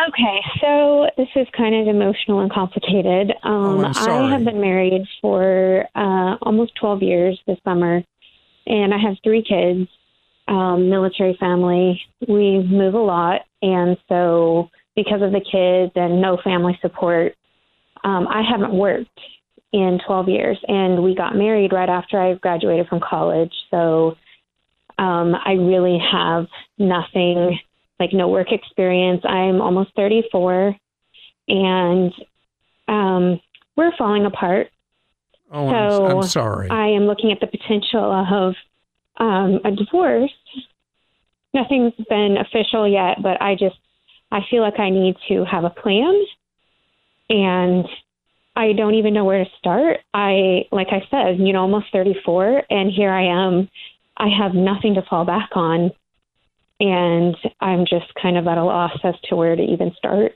Okay, 0.07 0.39
so 0.61 1.09
this 1.17 1.27
is 1.35 1.45
kind 1.57 1.75
of 1.75 1.93
emotional 1.93 2.39
and 2.39 2.51
complicated. 2.51 3.33
Um, 3.43 3.83
Oh. 3.85 3.91
I 3.95 4.31
have 4.31 4.45
been 4.45 4.61
married 4.61 5.05
for 5.21 5.85
uh, 5.95 6.37
almost 6.41 6.75
12 6.75 7.03
years 7.03 7.39
this 7.47 7.57
summer, 7.65 8.03
and 8.65 8.93
I 8.93 8.97
have 8.97 9.17
three 9.23 9.41
kids, 9.43 9.89
um, 10.47 10.89
military 10.89 11.35
family. 11.39 12.01
We 12.27 12.59
move 12.59 12.93
a 12.93 12.99
lot, 12.99 13.41
and 13.61 13.97
so 14.07 14.69
because 14.95 15.21
of 15.21 15.31
the 15.31 15.41
kids 15.41 15.91
and 15.95 16.21
no 16.21 16.37
family 16.43 16.77
support, 16.81 17.35
um, 18.03 18.27
I 18.27 18.41
haven't 18.41 18.73
worked 18.73 19.19
in 19.73 19.99
12 20.05 20.29
years, 20.29 20.57
and 20.67 21.03
we 21.03 21.13
got 21.13 21.35
married 21.35 21.73
right 21.73 21.89
after 21.89 22.19
I 22.19 22.35
graduated 22.35 22.87
from 22.87 23.01
college. 23.01 23.53
So 23.69 24.15
um, 24.97 25.35
I 25.35 25.53
really 25.53 25.99
have 25.99 26.47
nothing 26.77 27.59
like 27.99 28.13
no 28.13 28.27
work 28.27 28.51
experience. 28.51 29.21
I'm 29.25 29.61
almost 29.61 29.91
34, 29.95 30.75
and 31.47 32.13
um, 32.87 33.41
we're 33.75 33.95
falling 33.97 34.25
apart. 34.25 34.69
Oh, 35.51 35.67
I'm, 35.67 36.17
I'm 36.17 36.23
sorry. 36.23 36.69
I 36.69 36.87
am 36.89 37.03
looking 37.03 37.31
at 37.31 37.39
the 37.39 37.47
potential 37.47 38.11
of 38.11 38.55
um, 39.17 39.59
a 39.65 39.71
divorce. 39.71 40.31
Nothing's 41.53 41.93
been 42.09 42.37
official 42.37 42.87
yet, 42.87 43.21
but 43.21 43.41
I 43.41 43.55
just 43.55 43.77
I 44.31 44.41
feel 44.49 44.61
like 44.61 44.79
I 44.79 44.89
need 44.91 45.15
to 45.29 45.43
have 45.45 45.63
a 45.63 45.69
plan, 45.71 46.23
and 47.29 47.85
I 48.55 48.73
don't 48.73 48.95
even 48.95 49.13
know 49.13 49.25
where 49.25 49.43
to 49.43 49.49
start. 49.57 49.99
I 50.13 50.65
like 50.71 50.89
I 50.91 51.01
said, 51.09 51.39
you 51.39 51.53
know, 51.53 51.61
almost 51.61 51.87
34, 51.91 52.63
and 52.69 52.91
here 52.91 53.11
I 53.11 53.23
am. 53.23 53.69
I 54.17 54.27
have 54.27 54.53
nothing 54.53 54.95
to 54.95 55.01
fall 55.09 55.25
back 55.25 55.49
on, 55.53 55.91
and 56.79 57.35
I'm 57.59 57.85
just 57.85 58.13
kind 58.21 58.37
of 58.37 58.47
at 58.47 58.57
a 58.57 58.63
loss 58.63 58.97
as 59.03 59.15
to 59.25 59.35
where 59.35 59.55
to 59.55 59.61
even 59.61 59.91
start. 59.97 60.33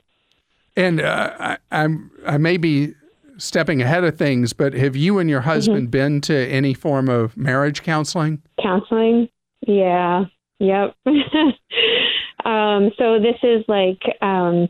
and 0.76 1.00
uh, 1.00 1.34
I, 1.38 1.56
I'm 1.70 2.10
I 2.26 2.38
may 2.38 2.56
be 2.56 2.94
stepping 3.38 3.82
ahead 3.82 4.04
of 4.04 4.16
things, 4.16 4.52
but 4.52 4.72
have 4.74 4.94
you 4.96 5.18
and 5.18 5.28
your 5.30 5.40
Mm-hmm. 5.40 5.50
husband 5.50 5.90
been 5.90 6.20
to 6.22 6.36
any 6.48 6.72
form 6.74 7.08
of 7.08 7.36
marriage 7.36 7.82
counseling? 7.82 8.42
Counseling? 8.62 9.28
Yeah. 9.66 10.24
Yep. 10.60 10.94
um, 12.44 12.90
so 12.98 13.18
this 13.18 13.36
is 13.42 13.64
like 13.68 14.00
um, 14.22 14.68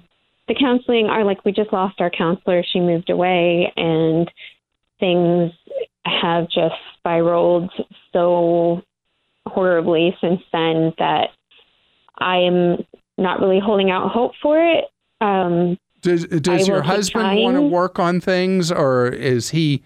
the 0.48 0.54
counseling 0.58 1.06
are 1.06 1.24
like 1.24 1.44
we 1.44 1.52
just 1.52 1.72
lost 1.72 2.00
our 2.00 2.10
counselor. 2.10 2.62
She 2.64 2.80
moved 2.80 3.10
away 3.10 3.72
and 3.76 4.30
things 5.00 5.52
have 6.06 6.44
just 6.48 6.74
spiraled 6.98 7.70
so 8.12 8.82
horribly 9.46 10.16
since 10.20 10.40
then 10.52 10.92
that 10.98 11.28
I 12.18 12.38
am 12.38 12.84
not 13.18 13.40
really 13.40 13.60
holding 13.60 13.90
out 13.90 14.10
hope 14.10 14.32
for 14.42 14.58
it. 14.58 14.84
Um, 15.20 15.78
Does 16.02 16.26
does 16.26 16.68
your 16.68 16.82
husband 16.82 17.42
want 17.42 17.56
to 17.56 17.62
work 17.62 17.98
on 17.98 18.20
things, 18.20 18.70
or 18.70 19.08
is 19.08 19.50
he 19.50 19.82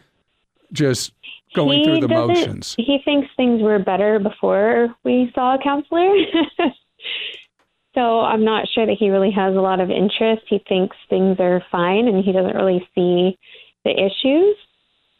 just 0.72 1.12
going 1.54 1.80
he 1.80 1.84
through 1.84 2.00
the 2.00 2.08
motions? 2.08 2.74
He 2.78 2.98
thinks 3.04 3.28
things 3.36 3.62
were 3.62 3.78
better 3.78 4.18
before 4.18 4.94
we 5.04 5.30
saw 5.34 5.54
a 5.54 5.62
counselor. 5.62 6.14
so 7.94 8.20
I'm 8.20 8.44
not 8.44 8.68
sure 8.74 8.86
that 8.86 8.96
he 8.98 9.10
really 9.10 9.30
has 9.30 9.54
a 9.54 9.60
lot 9.60 9.80
of 9.80 9.90
interest. 9.90 10.42
He 10.48 10.62
thinks 10.68 10.96
things 11.08 11.38
are 11.40 11.62
fine 11.70 12.08
and 12.08 12.24
he 12.24 12.32
doesn't 12.32 12.56
really 12.56 12.86
see 12.94 13.38
the 13.84 13.92
issues. 13.92 14.56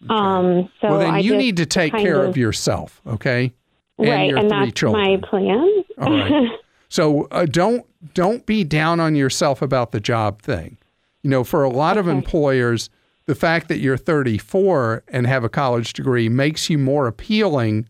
Um, 0.08 0.70
so 0.80 0.90
well, 0.90 0.98
then 1.00 1.14
I 1.14 1.18
you 1.18 1.36
need 1.36 1.56
to 1.56 1.66
take 1.66 1.92
care 1.92 2.22
of, 2.22 2.30
of- 2.30 2.36
yourself, 2.36 3.00
okay? 3.06 3.52
And 3.98 4.08
right, 4.08 4.28
your 4.28 4.38
and 4.38 4.48
three 4.48 4.58
that's 4.66 4.72
children. 4.72 5.20
my 5.20 5.28
plan. 5.28 5.84
All 5.98 6.10
right. 6.10 6.50
So 6.88 7.28
uh, 7.30 7.47
don't 7.47 7.87
don't 8.14 8.47
be 8.47 8.64
down 8.64 9.00
on 9.00 9.14
yourself 9.14 9.62
about 9.62 9.92
the 9.92 10.00
job 10.00 10.42
thing. 10.42 10.78
You 11.23 11.30
know, 11.30 11.45
for 11.45 11.64
a 11.64 11.68
lot 11.68 11.97
of 11.97 12.09
employers, 12.09 12.90
the 13.26 13.35
fact 13.35 13.68
that 13.68 13.78
you're 13.78 13.97
34 13.97 15.02
and 15.09 15.26
have 15.26 15.45
a 15.45 15.49
college 15.49 15.92
degree 15.92 16.28
makes 16.28 16.71
you 16.71 16.78
more 16.78 17.07
appealing 17.07 17.88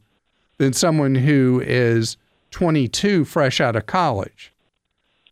than 0.56 0.72
someone 0.72 1.14
who 1.14 1.62
is 1.64 2.16
22 2.50 3.24
fresh 3.24 3.60
out 3.60 3.76
of 3.76 3.86
college. 3.86 4.52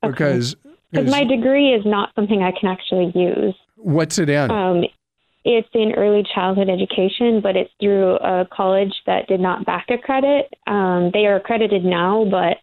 Because 0.03 0.55
Because 0.93 1.11
my 1.11 1.25
degree 1.25 1.73
is 1.73 1.85
not 1.85 2.11
something 2.15 2.43
I 2.43 2.53
can 2.53 2.69
actually 2.69 3.13
use. 3.15 3.55
what's 3.77 4.19
it 4.19 4.29
in? 4.29 4.51
Um, 4.51 4.85
it's 5.45 5.69
in 5.75 5.93
early 5.97 6.25
childhood 6.35 6.69
education, 6.69 7.41
but 7.41 7.57
it's 7.57 7.71
through 7.81 8.17
a 8.17 8.47
college 8.53 8.93
that 9.07 9.29
did 9.29 9.41
not 9.41 9.65
back 9.65 9.87
accredit. 9.89 10.53
Um, 10.67 11.11
they 11.13 11.27
are 11.27 11.37
accredited 11.37 11.85
now, 11.85 12.25
but 12.29 12.59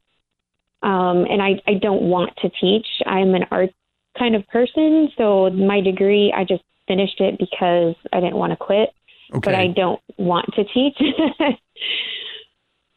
um, 0.83 1.25
and 1.29 1.41
I, 1.41 1.61
I 1.67 1.73
don't 1.75 2.03
want 2.03 2.35
to 2.41 2.49
teach. 2.61 2.87
I'm 3.05 3.33
an 3.33 3.45
art 3.51 3.71
kind 4.17 4.35
of 4.35 4.47
person, 4.47 5.09
so 5.17 5.49
my 5.49 5.81
degree 5.81 6.33
I 6.35 6.43
just 6.43 6.63
finished 6.87 7.19
it 7.19 7.39
because 7.39 7.95
I 8.11 8.19
didn't 8.19 8.35
want 8.35 8.51
to 8.51 8.57
quit, 8.57 8.89
okay. 9.31 9.39
but 9.43 9.55
I 9.55 9.67
don't 9.67 10.01
want 10.17 10.47
to 10.55 10.63
teach. 10.65 10.97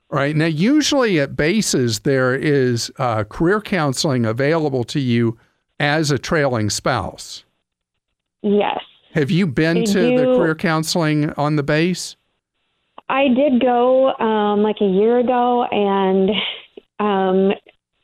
Right. 0.09 0.37
Now, 0.37 0.47
usually 0.47 1.19
at 1.19 1.35
bases, 1.35 2.01
there 2.01 2.35
is 2.35 2.93
uh, 2.99 3.25
career 3.25 3.61
counseling 3.61 4.25
available 4.25 4.85
to 4.85 5.01
you 5.01 5.37
as 5.81 6.11
a 6.11 6.19
trailing 6.19 6.71
spouse. 6.71 7.45
yes. 8.43 8.81
Have 9.13 9.31
you 9.31 9.47
been 9.47 9.85
to 9.87 10.17
the 10.17 10.37
career 10.37 10.55
counseling 10.55 11.31
on 11.33 11.57
the 11.57 11.63
base? 11.63 12.17
I 13.09 13.29
did 13.29 13.63
go 13.63 14.13
um, 14.15 14.63
like 14.63 14.77
a 14.83 14.87
year 14.87 15.19
ago, 15.19 15.65
and 15.65 16.31
um, 16.99 17.53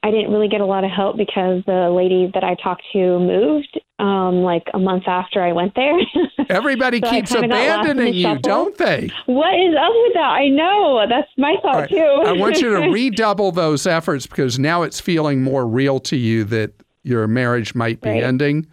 I 0.05 0.11
didn't 0.11 0.33
really 0.33 0.49
get 0.49 0.61
a 0.61 0.67
lot 0.67 0.83
of 0.83 0.91
help 0.91 1.17
because 1.17 1.63
the 1.65 1.89
lady 1.95 2.29
that 2.35 2.43
I 2.43 2.57
talked 2.57 2.83
to 2.93 3.21
moved 3.21 3.81
um, 4.01 4.43
like 4.43 4.65
a 4.75 4.79
month 4.79 5.05
after 5.07 5.41
I 5.41 5.53
went 5.53 5.75
there. 5.77 5.97
Everybody 6.49 7.01
So 7.05 7.09
keeps 7.11 7.31
kinda 7.33 7.47
got 7.49 7.55
lost 7.55 7.89
in 7.89 7.97
the 7.99 8.03
abandoning 8.09 8.15
you, 8.15 8.39
don't 8.41 8.77
they? 8.79 9.11
what 9.27 9.55
is 9.55 9.75
up 9.77 9.93
with 9.95 10.15
that? 10.15 10.21
I 10.21 10.49
know 10.49 11.07
that's 11.09 11.29
my 11.39 11.55
thought 11.63 11.75
right. 11.77 11.89
too. 11.89 12.23
I 12.27 12.33
want 12.33 12.61
you 12.61 12.71
to 12.81 12.89
redouble 12.91 13.53
those 13.53 13.87
efforts 13.87 14.27
because 14.27 14.59
now 14.59 14.83
it's 14.83 15.01
feeling 15.01 15.41
more 15.43 15.65
real 15.67 16.01
to 16.01 16.17
you 16.17 16.43
that 16.45 16.73
your 17.05 17.29
marriage 17.29 17.75
might 17.77 18.01
be 18.01 18.11
Right. 18.11 18.23
ending. 18.25 18.67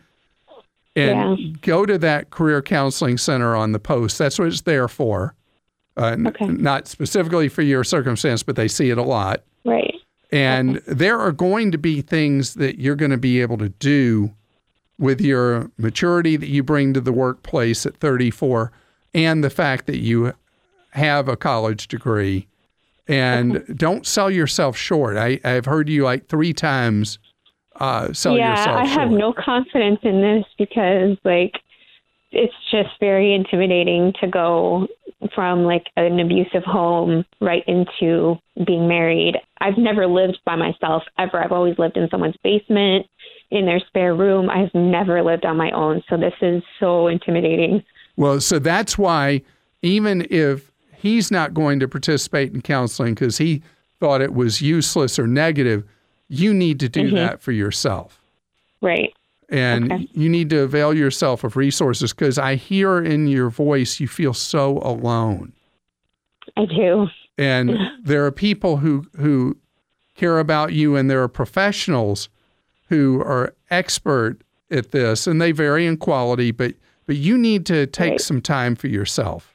And 0.96 1.38
Yeah. 1.40 1.52
go 1.62 1.86
to 1.86 1.98
that 2.00 2.32
career 2.32 2.62
counseling 2.64 3.20
center 3.20 3.56
on 3.56 3.72
the 3.72 3.80
post. 3.80 4.18
That's 4.18 4.40
what 4.40 4.48
it's 4.48 4.62
there 4.62 4.88
for. 4.88 5.36
Uh, 5.96 6.06
n- 6.14 6.28
Okay. 6.28 6.48
Not 6.48 6.88
specifically 6.88 7.50
for 7.50 7.62
your 7.62 7.84
circumstance, 7.84 8.42
but 8.42 8.56
they 8.56 8.68
see 8.68 8.90
it 8.90 8.98
a 8.98 9.04
lot. 9.04 9.44
right. 9.64 9.94
And 10.32 10.76
there 10.86 11.20
are 11.20 11.32
going 11.32 11.72
to 11.72 11.78
be 11.78 12.02
things 12.02 12.54
that 12.56 12.80
you're 12.80 12.96
going 12.96 13.12
to 13.12 13.18
be 13.18 13.42
able 13.42 13.58
to 13.58 13.70
do 13.70 14.34
with 15.00 15.22
your 15.22 15.72
maturity 15.78 16.36
that 16.36 16.50
you 16.50 16.62
bring 16.62 16.94
to 16.94 17.02
the 17.02 17.14
workplace 17.14 17.86
at 17.86 17.98
34 17.98 18.72
and 19.14 19.44
the 19.44 19.50
fact 19.50 19.88
that 19.88 20.00
you 20.00 20.34
have 20.92 21.28
a 21.28 21.38
college 21.38 21.88
degree. 21.88 22.48
And 23.08 23.64
don't 23.76 24.06
sell 24.06 24.30
yourself 24.30 24.78
short. 24.78 25.18
I, 25.18 25.40
I've 25.44 25.66
heard 25.66 25.90
you 25.90 26.04
like 26.04 26.28
three 26.28 26.54
times 26.54 27.18
uh, 27.78 28.14
sell 28.14 28.38
yeah, 28.38 28.52
yourself 28.52 28.78
I 28.78 28.86
have 28.86 29.10
no 29.10 29.34
confidence 29.34 30.00
in 30.04 30.22
this 30.22 30.46
because 30.58 31.18
like 31.24 31.54
it's 32.32 32.54
just 32.70 32.90
very 33.00 33.34
intimidating 33.34 34.14
to 34.22 34.28
go 34.28 34.88
from 35.36 35.64
like 35.64 35.88
an 35.98 36.20
abusive 36.20 36.64
home 36.64 37.26
right 37.42 37.64
into 37.68 38.36
being 38.66 38.88
married. 38.88 39.36
I've 39.60 39.78
never 39.78 40.08
lived 40.08 40.40
by 40.46 40.56
myself 40.56 41.04
ever. 41.18 41.44
I've 41.44 41.52
always 41.52 41.78
lived 41.78 41.98
in 41.98 42.08
someone's 42.10 42.38
basement, 42.44 43.06
in 43.52 43.66
their 43.66 43.80
spare 43.80 44.16
room. 44.16 44.50
I've 44.50 44.74
never 44.74 45.22
lived 45.22 45.46
on 45.46 45.58
my 45.58 45.72
own. 45.72 46.04
So 46.10 46.18
this 46.18 46.34
is 46.42 46.64
so 46.80 47.08
intimidating. 47.08 47.84
Well, 48.16 48.40
so 48.40 48.60
that's 48.60 48.98
why 48.98 49.42
even 49.82 50.28
if 50.30 50.72
he's 50.96 51.32
not 51.32 51.54
going 51.54 51.80
to 51.80 51.88
participate 51.88 52.54
in 52.54 52.62
counseling 52.62 53.14
because 53.14 53.38
he 53.38 53.64
thought 54.00 54.22
it 54.22 54.34
was 54.34 54.62
useless 54.62 55.18
or 55.18 55.28
negative, 55.28 55.84
you 56.28 56.54
need 56.54 56.80
to 56.80 56.90
do 56.90 57.08
mm-hmm. 57.08 57.16
that 57.16 57.42
for 57.42 57.52
yourself. 57.52 58.22
Right. 58.82 59.14
And 59.52 59.92
Okay. 59.92 60.08
you 60.14 60.30
need 60.30 60.50
to 60.52 60.60
avail 60.62 60.94
yourself 60.94 61.44
of 61.44 61.56
resources 61.58 62.14
because 62.14 62.38
I 62.38 62.56
hear 62.56 63.00
in 63.00 63.28
your 63.28 63.50
voice 63.50 64.00
you 64.00 64.08
feel 64.08 64.34
so 64.34 64.78
alone. 64.84 65.54
I 66.56 66.66
do. 66.66 67.08
And 67.38 67.78
there 68.04 68.26
are 68.26 68.32
people 68.32 68.78
who 68.78 69.06
who 69.18 69.58
care 70.16 70.40
about 70.40 70.74
you 70.74 70.96
and 70.96 71.10
there 71.10 71.24
are 71.24 71.28
professionals 71.30 72.30
who 72.90 73.22
are 73.22 73.54
expert 73.72 74.38
at 74.70 74.92
this 74.92 75.26
and 75.26 75.42
they 75.42 75.52
vary 75.52 75.86
in 75.88 75.98
quality, 75.98 76.52
but 76.52 76.76
but 77.08 77.16
you 77.16 77.38
need 77.38 77.66
to 77.68 77.88
take 77.88 78.12
Right. 78.12 78.22
some 78.22 78.42
time 78.42 78.76
for 78.76 78.88
yourself. 78.88 79.54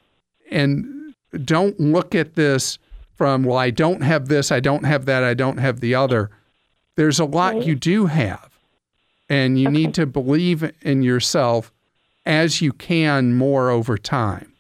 And 0.51 1.15
don't 1.45 1.79
look 1.79 2.15
at 2.17 2.35
this 2.35 2.79
from 3.15 3.45
well 3.45 3.59
I 3.59 3.71
don't 3.71 4.01
have 4.03 4.27
this, 4.27 4.51
I 4.51 4.59
don't 4.59 4.85
have 4.85 5.05
that, 5.07 5.23
I 5.23 5.35
don't 5.35 5.59
have 5.59 5.79
the 5.79 5.95
other. 5.95 6.31
There's 6.97 7.21
a 7.21 7.25
lot 7.25 7.55
Right. 7.55 7.65
you 7.67 7.75
do 7.77 8.07
have. 8.07 8.54
And 9.29 9.59
you 9.59 9.69
Okay. 9.69 9.73
need 9.79 9.95
to 9.95 10.07
believe 10.07 10.71
in 10.83 11.03
yourself 11.03 11.73
as 12.27 12.61
you 12.61 12.73
can 12.73 13.35
more 13.35 13.71
over 13.71 13.97
time. 13.97 14.53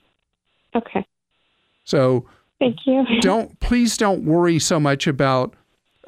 Okay. 0.74 1.06
So 1.84 2.26
Thank 2.58 2.86
you. 2.86 3.04
don't 3.20 3.58
please 3.60 3.96
don't 3.96 4.24
worry 4.24 4.58
so 4.58 4.80
much 4.80 5.06
about 5.06 5.54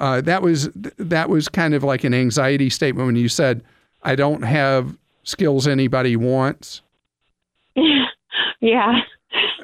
uh, 0.00 0.20
that 0.22 0.42
was 0.42 0.68
that 0.74 1.28
was 1.28 1.48
kind 1.48 1.74
of 1.74 1.82
like 1.82 2.04
an 2.04 2.12
anxiety 2.14 2.68
statement 2.70 3.06
when 3.06 3.16
you 3.16 3.28
said, 3.28 3.62
"I 4.02 4.14
don't 4.14 4.42
have 4.42 4.96
skills 5.22 5.66
anybody 5.66 6.16
wants," 6.16 6.82
yeah. 8.60 9.00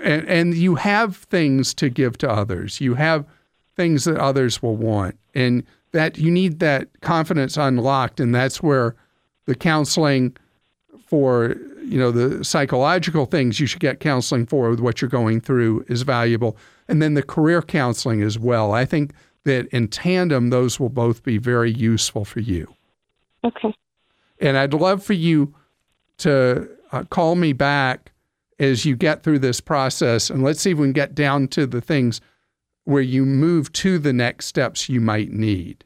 and 0.03 0.27
and 0.29 0.55
you 0.55 0.77
have 0.77 1.17
things 1.17 1.75
to 1.75 1.89
give 1.91 2.17
to 2.19 2.31
others. 2.31 2.81
You 2.81 2.95
have 2.95 3.27
things 3.77 4.05
that 4.05 4.17
others 4.17 4.63
will 4.63 4.77
want, 4.77 5.19
and 5.35 5.65
that 5.93 6.19
you 6.19 6.31
need 6.31 6.59
that 6.61 6.89
confidence 7.01 7.57
unlocked, 7.57 8.21
and 8.21 8.35
that's 8.35 8.63
where 8.63 8.97
the 9.47 9.55
counseling 9.55 10.37
for 11.07 11.57
you 11.85 11.99
know 11.99 12.11
the 12.11 12.45
psychological 12.45 13.27
things 13.27 13.61
you 13.61 13.67
should 13.67 13.81
get 13.81 14.01
counseling 14.01 14.47
for 14.47 14.71
with 14.71 14.81
what 14.81 15.01
you're 15.01 15.09
going 15.11 15.41
through 15.41 15.85
is 15.89 16.03
valuable. 16.03 16.57
And 16.89 17.01
then 17.01 17.15
the 17.15 17.23
career 17.23 17.63
counseling 17.63 18.23
as 18.23 18.39
well. 18.39 18.73
I 18.73 18.85
think 18.85 19.13
that 19.45 19.67
in 19.69 19.89
tandem 19.89 20.51
those 20.51 20.79
will 20.79 20.89
both 20.89 21.23
be 21.23 21.39
very 21.39 21.71
useful 21.71 22.25
for 22.25 22.41
you. 22.41 22.75
Okay. 23.45 23.75
and 24.41 24.57
i'd 24.57 24.73
love 24.73 25.03
for 25.03 25.15
you 25.15 25.53
to 26.19 26.69
uh, 26.93 27.03
call 27.11 27.35
me 27.35 27.53
back 27.53 28.13
as 28.61 28.85
you 28.85 28.95
get 28.95 29.25
through 29.25 29.41
this 29.41 29.61
process 29.61 30.31
and 30.31 30.45
let's 30.45 30.61
see 30.61 30.71
if 30.71 30.79
we 30.79 30.85
can 30.85 30.93
get 30.93 31.13
down 31.13 31.49
to 31.49 31.67
the 31.67 31.81
things 31.81 32.21
where 32.85 33.03
you 33.03 33.25
move 33.25 33.73
to 33.73 33.99
the 33.99 34.13
next 34.13 34.47
steps 34.47 34.89
you 34.89 35.01
might 35.01 35.31
need 35.31 35.85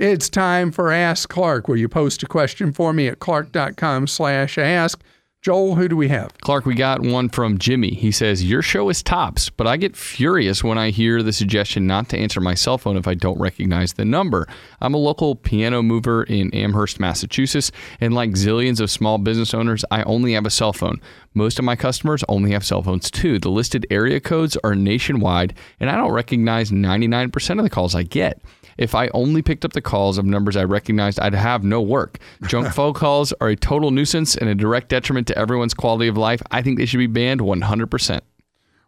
it's 0.00 0.30
time 0.30 0.72
for 0.72 0.90
Ask 0.90 1.28
Clark, 1.28 1.68
where 1.68 1.76
you 1.76 1.86
post 1.86 2.22
a 2.22 2.26
question 2.26 2.72
for 2.72 2.94
me 2.94 3.06
at 3.06 3.18
clark.com 3.18 4.06
slash 4.06 4.56
ask. 4.56 5.02
Joel, 5.42 5.74
who 5.76 5.88
do 5.88 5.96
we 5.96 6.08
have? 6.08 6.34
Clark, 6.42 6.66
we 6.66 6.74
got 6.74 7.00
one 7.00 7.30
from 7.30 7.56
Jimmy. 7.56 7.94
He 7.94 8.12
says, 8.12 8.44
Your 8.44 8.60
show 8.60 8.90
is 8.90 9.02
tops, 9.02 9.48
but 9.48 9.66
I 9.66 9.78
get 9.78 9.96
furious 9.96 10.62
when 10.62 10.76
I 10.76 10.90
hear 10.90 11.22
the 11.22 11.32
suggestion 11.32 11.86
not 11.86 12.10
to 12.10 12.18
answer 12.18 12.42
my 12.42 12.52
cell 12.52 12.76
phone 12.76 12.98
if 12.98 13.08
I 13.08 13.14
don't 13.14 13.40
recognize 13.40 13.94
the 13.94 14.04
number. 14.04 14.46
I'm 14.82 14.92
a 14.92 14.98
local 14.98 15.34
piano 15.34 15.82
mover 15.82 16.24
in 16.24 16.54
Amherst, 16.54 17.00
Massachusetts, 17.00 17.72
and 18.02 18.12
like 18.12 18.32
zillions 18.32 18.80
of 18.80 18.90
small 18.90 19.16
business 19.16 19.54
owners, 19.54 19.82
I 19.90 20.02
only 20.02 20.34
have 20.34 20.44
a 20.44 20.50
cell 20.50 20.74
phone. 20.74 21.00
Most 21.32 21.58
of 21.58 21.64
my 21.64 21.74
customers 21.74 22.22
only 22.28 22.50
have 22.50 22.62
cell 22.62 22.82
phones 22.82 23.10
too. 23.10 23.38
The 23.38 23.48
listed 23.48 23.86
area 23.88 24.20
codes 24.20 24.58
are 24.62 24.74
nationwide, 24.74 25.54
and 25.80 25.88
I 25.88 25.96
don't 25.96 26.12
recognize 26.12 26.70
99% 26.70 27.58
of 27.58 27.64
the 27.64 27.70
calls 27.70 27.94
I 27.94 28.02
get. 28.02 28.42
If 28.78 28.94
I 28.94 29.08
only 29.08 29.42
picked 29.42 29.64
up 29.64 29.72
the 29.72 29.80
calls 29.80 30.18
of 30.18 30.24
numbers 30.24 30.56
I 30.56 30.64
recognized, 30.64 31.20
I'd 31.20 31.34
have 31.34 31.64
no 31.64 31.80
work. 31.80 32.18
Junk 32.46 32.68
phone 32.74 32.94
calls 32.94 33.32
are 33.40 33.48
a 33.48 33.56
total 33.56 33.90
nuisance 33.90 34.36
and 34.36 34.48
a 34.48 34.54
direct 34.54 34.88
detriment 34.88 35.26
to 35.28 35.38
everyone's 35.38 35.74
quality 35.74 36.08
of 36.08 36.16
life. 36.16 36.42
I 36.50 36.62
think 36.62 36.78
they 36.78 36.86
should 36.86 36.98
be 36.98 37.06
banned 37.06 37.40
100%. 37.40 38.20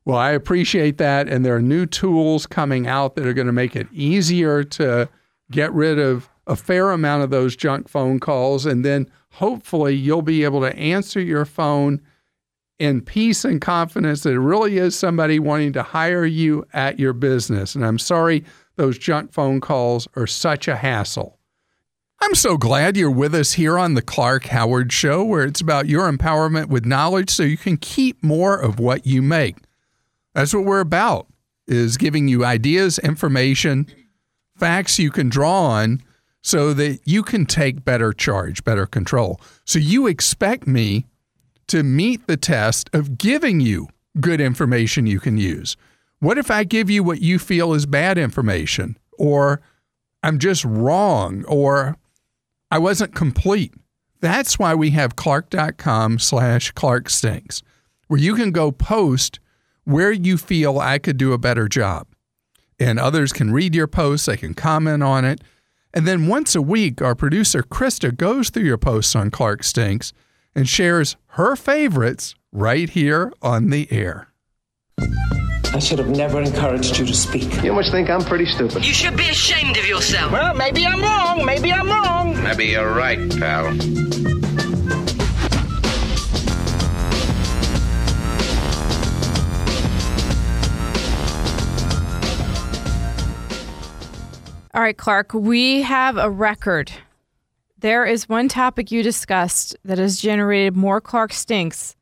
Well, 0.04 0.18
I 0.18 0.30
appreciate 0.30 0.98
that. 0.98 1.28
And 1.28 1.44
there 1.44 1.54
are 1.54 1.62
new 1.62 1.86
tools 1.86 2.46
coming 2.46 2.86
out 2.86 3.14
that 3.14 3.26
are 3.26 3.34
going 3.34 3.46
to 3.46 3.52
make 3.52 3.76
it 3.76 3.86
easier 3.92 4.64
to 4.64 5.08
get 5.50 5.72
rid 5.72 5.98
of 5.98 6.28
a 6.46 6.56
fair 6.56 6.90
amount 6.90 7.22
of 7.22 7.30
those 7.30 7.54
junk 7.54 7.88
phone 7.88 8.18
calls. 8.18 8.66
And 8.66 8.84
then 8.84 9.08
hopefully 9.30 9.94
you'll 9.94 10.22
be 10.22 10.44
able 10.44 10.60
to 10.60 10.74
answer 10.76 11.20
your 11.20 11.44
phone 11.44 12.00
in 12.78 13.00
peace 13.00 13.44
and 13.44 13.60
confidence 13.60 14.24
that 14.24 14.32
it 14.32 14.40
really 14.40 14.76
is 14.76 14.98
somebody 14.98 15.38
wanting 15.38 15.72
to 15.72 15.84
hire 15.84 16.24
you 16.24 16.66
at 16.72 16.98
your 16.98 17.12
business. 17.12 17.76
And 17.76 17.86
I'm 17.86 17.98
sorry 17.98 18.44
those 18.76 18.98
junk 18.98 19.32
phone 19.32 19.60
calls 19.60 20.08
are 20.16 20.26
such 20.26 20.68
a 20.68 20.76
hassle. 20.76 21.38
I'm 22.20 22.34
so 22.36 22.56
glad 22.56 22.96
you're 22.96 23.10
with 23.10 23.34
us 23.34 23.54
here 23.54 23.76
on 23.78 23.94
the 23.94 24.02
Clark 24.02 24.46
Howard 24.46 24.92
Show, 24.92 25.24
where 25.24 25.44
it's 25.44 25.60
about 25.60 25.88
your 25.88 26.10
empowerment 26.10 26.66
with 26.66 26.86
knowledge 26.86 27.30
so 27.30 27.42
you 27.42 27.56
can 27.56 27.76
keep 27.76 28.22
more 28.22 28.56
of 28.56 28.78
what 28.78 29.06
you 29.06 29.22
make. 29.22 29.56
That's 30.32 30.54
what 30.54 30.64
we're 30.64 30.80
about, 30.80 31.26
is 31.66 31.96
giving 31.96 32.28
you 32.28 32.44
ideas, 32.44 33.00
information, 33.00 33.88
facts 34.56 35.00
you 35.00 35.10
can 35.10 35.28
draw 35.28 35.62
on 35.62 36.00
so 36.42 36.72
that 36.74 37.00
you 37.04 37.22
can 37.24 37.44
take 37.44 37.84
better 37.84 38.12
charge, 38.12 38.62
better 38.62 38.86
control. 38.86 39.40
So 39.64 39.80
you 39.80 40.06
expect 40.06 40.66
me 40.66 41.06
to 41.66 41.82
meet 41.82 42.26
the 42.26 42.36
test 42.36 42.88
of 42.92 43.18
giving 43.18 43.60
you 43.60 43.88
good 44.20 44.40
information 44.40 45.06
you 45.06 45.18
can 45.18 45.38
use. 45.38 45.76
What 46.22 46.38
if 46.38 46.52
I 46.52 46.62
give 46.62 46.88
you 46.88 47.02
what 47.02 47.20
you 47.20 47.40
feel 47.40 47.74
is 47.74 47.84
bad 47.84 48.16
information, 48.16 48.96
or 49.18 49.60
I'm 50.22 50.38
just 50.38 50.64
wrong, 50.64 51.44
or 51.48 51.96
I 52.70 52.78
wasn't 52.78 53.12
complete? 53.12 53.74
That's 54.20 54.56
why 54.56 54.76
we 54.76 54.90
have 54.90 55.16
clark.com 55.16 56.20
slash 56.20 56.70
Clark 56.70 57.10
Stinks, 57.10 57.64
where 58.06 58.20
you 58.20 58.36
can 58.36 58.52
go 58.52 58.70
post 58.70 59.40
where 59.82 60.12
you 60.12 60.38
feel 60.38 60.78
I 60.78 61.00
could 61.00 61.16
do 61.16 61.32
a 61.32 61.38
better 61.38 61.66
job. 61.66 62.06
And 62.78 63.00
others 63.00 63.32
can 63.32 63.52
read 63.52 63.74
your 63.74 63.88
posts, 63.88 64.26
they 64.26 64.36
can 64.36 64.54
comment 64.54 65.02
on 65.02 65.24
it. 65.24 65.40
And 65.92 66.06
then 66.06 66.28
once 66.28 66.54
a 66.54 66.62
week, 66.62 67.02
our 67.02 67.16
producer 67.16 67.64
Christa 67.64 68.16
goes 68.16 68.48
through 68.48 68.62
your 68.62 68.78
posts 68.78 69.16
on 69.16 69.32
Clark 69.32 69.64
Stinks 69.64 70.12
and 70.54 70.68
shares 70.68 71.16
her 71.30 71.56
favorites 71.56 72.36
right 72.52 72.90
here 72.90 73.32
on 73.42 73.70
the 73.70 73.90
air. 73.90 74.28
I 75.74 75.78
should 75.78 75.98
have 75.98 76.10
never 76.10 76.42
encouraged 76.42 76.98
you 76.98 77.06
to 77.06 77.14
speak. 77.14 77.62
You 77.62 77.72
must 77.72 77.90
think 77.90 78.10
I'm 78.10 78.22
pretty 78.22 78.44
stupid. 78.44 78.84
You 78.84 78.92
should 78.92 79.16
be 79.16 79.30
ashamed 79.30 79.78
of 79.78 79.86
yourself. 79.86 80.30
Well, 80.30 80.54
maybe 80.54 80.84
I'm 80.84 81.00
wrong. 81.00 81.46
Maybe 81.46 81.72
I'm 81.72 81.88
wrong. 81.88 82.42
Maybe 82.42 82.66
you're 82.66 82.92
right, 82.92 83.18
pal. 83.38 83.68
All 94.74 94.82
right, 94.82 94.96
Clark, 94.96 95.32
we 95.32 95.82
have 95.82 96.18
a 96.18 96.30
record. 96.30 96.92
There 97.78 98.04
is 98.04 98.28
one 98.28 98.48
topic 98.48 98.90
you 98.90 99.02
discussed 99.02 99.74
that 99.84 99.96
has 99.96 100.20
generated 100.20 100.76
more 100.76 101.00
Clark 101.00 101.32
stinks 101.32 101.96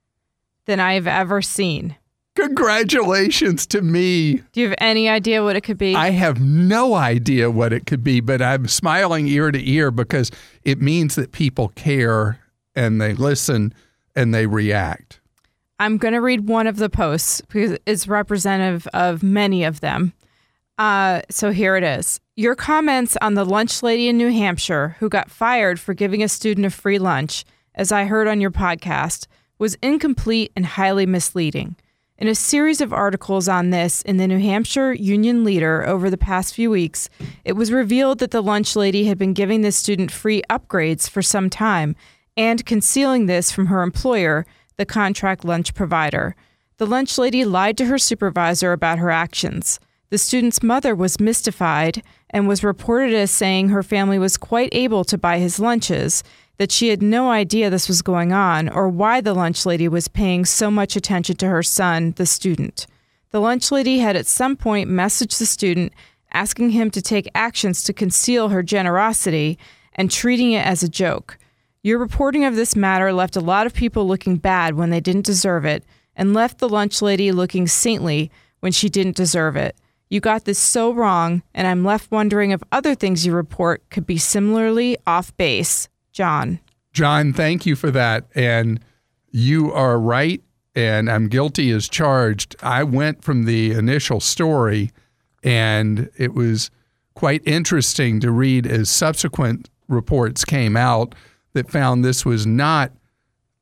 than 0.67 0.81
I 0.81 0.95
have 0.95 1.07
ever 1.07 1.41
seen. 1.41 1.97
Congratulations 2.37 3.67
to 3.67 3.83
me. 3.83 4.43
Do 4.53 4.61
you 4.61 4.69
have 4.69 4.79
any 4.79 5.09
idea 5.09 5.43
what 5.43 5.57
it 5.57 5.63
could 5.63 5.79
be? 5.79 5.95
I 5.95 6.11
have 6.11 6.41
no 6.41 6.95
idea 6.95 7.51
what 7.51 7.73
it 7.73 7.87
could 7.87 8.05
be, 8.05 8.21
but 8.21 8.41
I'm 8.41 8.69
smiling 8.69 9.27
ear 9.27 9.51
to 9.51 9.71
ear 9.71 9.91
because 9.91 10.31
it 10.63 10.81
means 10.81 11.17
that 11.17 11.33
people 11.33 11.69
care 11.69 12.39
and 12.75 13.01
they 13.01 13.15
listen 13.15 13.75
and 14.15 14.33
they 14.33 14.47
react. 14.47 15.21
I'm 15.81 15.97
going 15.97 16.15
to 16.15 16.21
read 16.21 16.47
one 16.47 16.67
of 16.67 16.77
the 16.77 16.91
posts 16.91 17.41
because 17.41 17.79
it's 17.87 18.07
representative 18.07 18.87
of 18.93 19.23
many 19.23 19.65
of 19.65 19.81
them. 19.81 20.13
Uh, 20.79 21.23
so 21.31 21.51
here 21.51 21.77
it 21.77 21.85
is. 21.85 22.21
Your 22.37 22.55
comments 22.55 23.17
on 23.21 23.35
the 23.35 23.45
lunch 23.45 23.83
lady 23.83 24.09
in 24.09 24.17
New 24.17 24.31
Hampshire 24.31 24.97
who 24.99 25.09
got 25.09 25.31
fired 25.31 25.81
for 25.81 25.95
giving 25.95 26.23
a 26.23 26.29
student 26.29 26.67
a 26.67 26.71
free 26.71 26.99
lunch, 26.99 27.45
as 27.75 27.93
I 27.93 28.05
heard 28.05 28.29
on 28.29 28.41
your 28.41 28.51
podcast, 28.51 29.27
was 29.59 29.77
incomplete 29.83 30.53
and 30.57 30.65
highly 30.65 31.07
misleading. 31.07 31.77
In 32.21 32.29
a 32.29 32.35
series 32.35 32.83
of 32.83 32.93
articles 32.93 33.49
on 33.49 33.71
this 33.71 34.03
in 34.03 34.19
the 34.19 34.29
New 34.29 34.39
Hampshire 34.39 34.93
Union 34.93 35.43
Leader 35.43 35.87
over 35.87 36.11
the 36.11 36.19
past 36.19 36.55
few 36.55 36.69
weeks, 36.69 37.09
it 37.47 37.55
was 37.55 37.73
revealed 37.73 38.19
that 38.19 38.31
the 38.31 38.43
lunch 38.43 38.77
lady 38.77 39.07
had 39.07 39.17
been 39.17 39.33
giving 39.33 39.63
the 39.63 39.73
student 39.73 40.13
free 40.13 40.43
upgrades 40.51 41.09
for 41.09 41.23
some 41.23 41.49
time 41.49 41.97
and 42.37 42.67
concealing 42.67 43.25
this 43.25 43.51
from 43.51 43.67
her 43.67 43.83
employer, 43.83 44.45
the 44.77 44.85
contract 44.85 45.47
lunch 45.47 45.75
provider. 45.75 46.37
The 46.77 46.85
lunch 46.85 47.17
lady 47.17 47.47
lied 47.47 47.79
to 47.79 47.87
her 47.87 47.97
supervisor 47.97 48.73
about 48.73 48.99
her 48.99 49.11
actions. 49.11 49.81
The 50.11 50.19
student's 50.19 50.63
mother 50.63 50.95
was 50.95 51.21
mystified 51.21 52.03
and 52.29 52.47
was 52.47 52.63
reported 52.63 53.15
as 53.15 53.31
saying 53.31 53.71
her 53.71 53.83
family 53.83 54.19
was 54.19 54.37
quite 54.37 54.69
able 54.73 55.05
to 55.05 55.17
buy 55.17 55.39
his 55.39 55.59
lunches, 55.59 56.23
that 56.61 56.71
she 56.71 56.89
had 56.89 57.03
no 57.03 57.31
idea 57.31 57.71
this 57.71 57.89
was 57.89 58.03
going 58.03 58.35
on 58.35 58.69
or 58.69 58.87
why 58.87 59.19
the 59.23 59.33
lunch 59.33 59.65
lady 59.65 59.89
was 59.89 60.09
paying 60.09 60.45
so 60.45 60.71
much 60.71 60.95
attention 60.95 61.35
to 61.35 61.49
her 61.49 61.63
son, 61.63 62.13
the 62.19 62.27
student. 62.27 62.87
The 63.31 63.41
lunch 63.41 63.73
lady 63.73 64.01
had 64.01 64.15
at 64.15 64.27
some 64.27 64.57
point 64.57 64.91
messaged 64.91 65.39
the 65.39 65.47
student 65.47 65.95
asking 66.35 66.69
him 66.69 66.91
to 66.91 67.01
take 67.01 67.31
actions 67.35 67.83
to 67.85 67.95
conceal 67.95 68.51
her 68.51 68.63
generosity 68.63 69.59
and 69.95 70.11
treating 70.11 70.53
it 70.53 70.67
as 70.67 70.83
a 70.83 70.89
joke. 70.91 71.39
Your 71.83 71.99
reporting 71.99 72.45
of 72.45 72.57
this 72.57 72.77
matter 72.77 73.11
left 73.11 73.37
a 73.37 73.41
lot 73.41 73.67
of 73.67 73.73
people 73.73 74.07
looking 74.07 74.37
bad 74.37 74.75
when 74.75 74.91
they 74.91 75.01
didn't 75.01 75.25
deserve 75.25 75.65
it 75.65 75.83
and 76.15 76.35
left 76.35 76.59
the 76.59 76.69
lunch 76.69 77.01
lady 77.01 77.33
looking 77.33 77.69
saintly 77.69 78.31
when 78.59 78.73
she 78.73 78.91
didn't 78.91 79.17
deserve 79.17 79.57
it. 79.57 79.77
You 80.11 80.21
got 80.21 80.45
this 80.45 80.59
so 80.59 80.93
wrong, 80.93 81.43
and 81.55 81.67
I'm 81.67 81.87
left 81.87 82.11
wondering 82.11 82.51
if 82.51 82.63
other 82.71 82.95
things 82.95 83.25
you 83.25 83.33
report 83.33 83.83
could 83.89 84.05
be 84.05 84.19
similarly 84.19 84.99
off 85.07 85.35
base. 85.39 85.89
John. 86.13 86.61
John, 86.93 87.33
thank 87.33 87.67
you 87.67 87.77
for 87.77 87.91
that. 87.91 88.27
And 88.35 88.81
you 89.31 89.73
are 89.73 89.99
right, 89.99 90.43
and 90.75 91.11
I'm 91.11 91.29
guilty 91.29 91.71
as 91.71 91.89
charged. 91.89 92.57
I 92.63 92.83
went 92.83 93.23
from 93.23 93.45
the 93.45 93.73
initial 93.73 94.21
story, 94.21 94.91
and 95.43 96.11
it 96.17 96.35
was 96.35 96.71
quite 97.15 97.43
interesting 97.47 98.21
to 98.21 98.31
read 98.31 98.67
as 98.67 98.91
subsequent 98.91 99.69
reports 99.89 100.45
came 100.45 100.77
out 100.77 101.15
that 101.53 101.71
found 101.71 102.05
this 102.05 102.25
was 102.25 102.47
not 102.47 102.93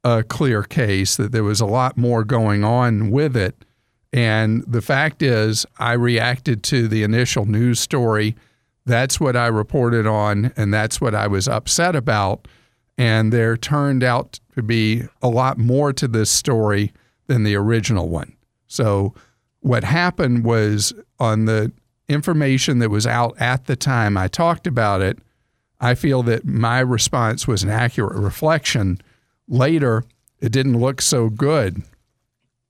a 0.04 0.22
clear 0.22 0.62
case, 0.62 1.16
that 1.16 1.32
there 1.32 1.44
was 1.44 1.60
a 1.60 1.66
lot 1.66 1.96
more 1.96 2.24
going 2.24 2.64
on 2.64 3.10
with 3.10 3.36
it. 3.36 3.64
And 4.12 4.64
the 4.66 4.82
fact 4.82 5.22
is, 5.22 5.66
I 5.78 5.92
reacted 5.92 6.62
to 6.64 6.88
the 6.88 7.02
initial 7.02 7.44
news 7.44 7.80
story 7.80 8.36
That's 8.88 9.20
what 9.20 9.36
I 9.36 9.48
reported 9.48 10.06
on, 10.06 10.50
and 10.56 10.72
that's 10.72 10.98
what 10.98 11.14
I 11.14 11.26
was 11.26 11.46
upset 11.46 11.94
about. 11.94 12.48
And 12.96 13.30
there 13.30 13.54
turned 13.54 14.02
out 14.02 14.40
to 14.54 14.62
be 14.62 15.02
a 15.20 15.28
lot 15.28 15.58
more 15.58 15.92
to 15.92 16.08
this 16.08 16.30
story 16.30 16.94
than 17.26 17.42
the 17.42 17.54
original 17.54 18.08
one. 18.08 18.34
So, 18.66 19.12
what 19.60 19.84
happened 19.84 20.42
was 20.42 20.94
on 21.20 21.44
the 21.44 21.70
information 22.08 22.78
that 22.78 22.88
was 22.88 23.06
out 23.06 23.38
at 23.38 23.66
the 23.66 23.76
time 23.76 24.16
I 24.16 24.26
talked 24.26 24.66
about 24.66 25.02
it, 25.02 25.18
I 25.82 25.94
feel 25.94 26.22
that 26.22 26.46
my 26.46 26.80
response 26.80 27.46
was 27.46 27.62
an 27.62 27.68
accurate 27.68 28.16
reflection. 28.16 29.02
Later, 29.48 30.02
it 30.40 30.50
didn't 30.50 30.80
look 30.80 31.02
so 31.02 31.28
good. 31.28 31.82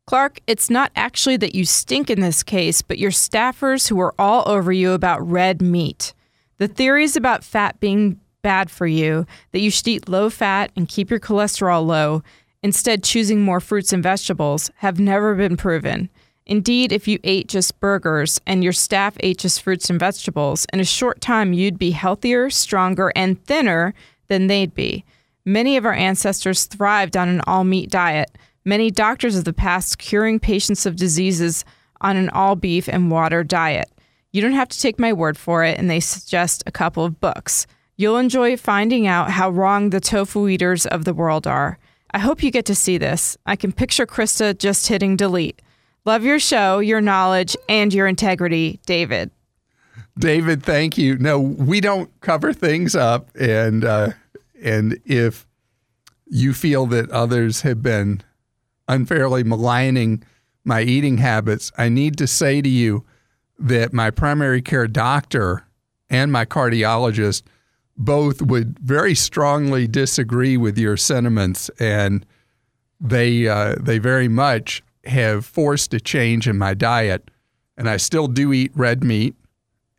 Clark, 0.09 0.40
it's 0.47 0.71
not 0.71 0.90
actually 0.97 1.37
that 1.37 1.55
you 1.55 1.66
stink 1.66 2.09
in 2.09 2.21
this 2.21 2.42
case, 2.42 2.81
but 2.81 2.99
your 2.99 3.11
staffers 3.11 3.88
who 3.88 4.01
are 4.01 4.14
all 4.18 4.42
over 4.47 4.73
you 4.73 4.92
about 4.92 5.21
red 5.21 5.61
meat. 5.61 6.14
The 6.57 6.66
theories 6.66 7.14
about 7.14 7.44
fat 7.44 7.79
being 7.79 8.18
bad 8.40 8.71
for 8.71 8.87
you, 8.87 9.27
that 9.53 9.61
you 9.61 9.71
should 9.71 9.87
eat 9.87 10.09
low 10.09 10.31
fat 10.31 10.73
and 10.75 10.88
keep 10.88 11.11
your 11.11 11.21
cholesterol 11.21 11.85
low, 11.85 12.23
instead 12.62 13.05
choosing 13.05 13.42
more 13.42 13.61
fruits 13.61 13.92
and 13.92 14.03
vegetables, 14.03 14.71
have 14.77 14.99
never 14.99 15.35
been 15.35 15.59
proven. 15.59 16.09
Indeed, 16.47 16.90
if 16.90 17.07
you 17.07 17.18
ate 17.23 17.47
just 17.47 17.79
burgers 17.79 18.40
and 18.47 18.64
your 18.64 18.73
staff 18.73 19.14
ate 19.21 19.37
just 19.37 19.61
fruits 19.61 19.90
and 19.90 20.01
vegetables, 20.01 20.66
in 20.73 20.81
a 20.81 20.87
short 20.87 21.21
time 21.21 21.53
you'd 21.53 21.79
be 21.79 21.90
healthier, 21.90 22.49
stronger, 22.49 23.12
and 23.14 23.44
thinner 23.44 23.92
than 24.29 24.47
they'd 24.47 24.75
be. 24.75 25.05
Many 25.44 25.77
of 25.77 25.85
our 25.85 25.92
ancestors 25.92 26.64
thrived 26.64 27.14
on 27.14 27.29
an 27.29 27.42
all 27.47 27.64
meat 27.64 27.90
diet, 27.90 28.31
many 28.68 28.90
doctors 28.90 29.35
of 29.35 29.44
the 29.44 29.52
past 29.52 29.98
curing 29.98 30.38
patients 30.38 30.85
of 30.85 30.94
diseases 30.94 31.64
on 32.02 32.16
an 32.16 32.28
all 32.31 32.54
beef 32.54 32.87
and 32.87 33.11
water 33.11 33.42
diet. 33.42 33.90
You 34.31 34.42
don't 34.42 34.52
have 34.52 34.68
to 34.68 34.81
take 34.81 34.98
my 34.98 35.12
word 35.12 35.38
for 35.38 35.64
it, 35.64 35.78
and 35.78 35.88
they 35.88 36.00
suggest 36.00 36.62
a 36.66 36.70
couple 36.70 37.04
of 37.04 37.18
books. 37.18 37.66
You'll 37.96 38.18
enjoy 38.18 38.57
finding 38.59 39.07
out 39.07 39.31
how 39.31 39.48
wrong 39.48 39.90
the 39.90 40.00
tofu 40.00 40.48
eaters 40.48 40.87
of 40.87 41.04
the 41.04 41.14
world 41.14 41.46
are. 41.46 41.78
I 42.11 42.18
hope 42.18 42.42
you 42.42 42.50
get 42.50 42.66
to 42.66 42.74
see 42.74 42.98
this. 42.98 43.38
I 43.46 43.57
can 43.57 43.72
picture 43.72 44.07
Christa 44.07 44.57
just 44.57 44.87
hitting 44.87 45.16
delete. 45.16 45.61
Love 46.04 46.24
your 46.24 46.38
show, 46.38 46.78
your 46.78 47.00
knowledge, 47.00 47.57
and 47.68 47.92
your 47.92 48.07
integrity, 48.07 48.81
David. 48.87 49.31
David, 50.18 50.62
thank 50.62 50.98
you. 50.98 51.16
No, 51.16 51.40
we 51.40 51.81
don't 51.81 52.11
cover 52.20 52.52
things 52.52 52.94
up, 52.94 53.31
and 53.38 53.85
uh, 53.85 54.11
and 54.62 55.00
if 55.04 55.46
you 56.26 56.52
feel 56.52 56.87
that 56.87 57.11
others 57.11 57.62
have 57.62 57.83
been 57.83 58.22
unfairly 58.88 59.44
maligning 59.44 60.22
my 60.64 60.83
eating 60.83 61.18
habits, 61.18 61.70
I 61.79 61.88
need 61.88 62.18
to 62.18 62.27
say 62.27 62.61
to 62.61 62.68
you 62.68 63.05
that 63.59 63.92
my 63.92 64.11
primary 64.11 64.62
care 64.62 64.87
doctor 64.87 65.64
and 66.11 66.33
my 66.33 66.44
cardiologist 66.44 67.42
both 67.96 68.40
would 68.40 68.79
very 68.79 69.14
strongly 69.14 69.87
disagree 69.87 70.57
with 70.57 70.79
your 70.79 70.96
sentiments, 70.96 71.68
and 71.81 72.24
they 73.01 73.48
uh, 73.48 73.74
they 73.81 73.98
very 73.98 74.29
much 74.29 74.83
have 75.05 75.44
forced 75.44 75.92
a 75.94 76.01
change 76.01 76.46
in 76.46 76.57
my 76.57 76.74
diet, 76.74 77.31
and 77.77 77.88
I 77.88 77.96
still 77.96 78.29
do 78.29 78.53
eat 78.53 78.70
red 78.74 79.03
meat 79.03 79.35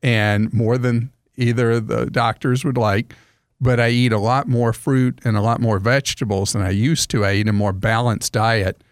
and 0.02 0.52
more 0.54 0.78
than 0.78 1.12
either 1.36 1.71
of 1.71 1.88
the 1.88 2.06
doctors 2.06 2.63
would 2.63 2.78
like, 2.78 3.13
but 3.62 3.80
I 3.80 3.89
eat 3.89 4.12
a 4.12 4.19
lot 4.19 4.48
more 4.48 4.74
fruit 4.74 5.19
and 5.24 5.36
a 5.36 5.41
lot 5.41 5.60
more 5.62 5.80
vegetables 5.80 6.54
than 6.54 6.62
I 6.62 6.69
used 6.69 7.10
to. 7.12 7.26
I 7.26 7.34
eat 7.34 7.48
a 7.48 7.54
more 7.54 7.74
balanced 7.74 8.34
diet. 8.34 8.84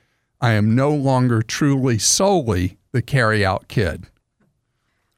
I 0.41 0.51
am 0.51 0.75
no 0.75 0.93
longer 0.93 1.41
truly 1.41 1.97
solely 1.97 2.77
the 2.91 3.01
carry 3.01 3.45
out 3.45 3.67
kid. 3.67 4.05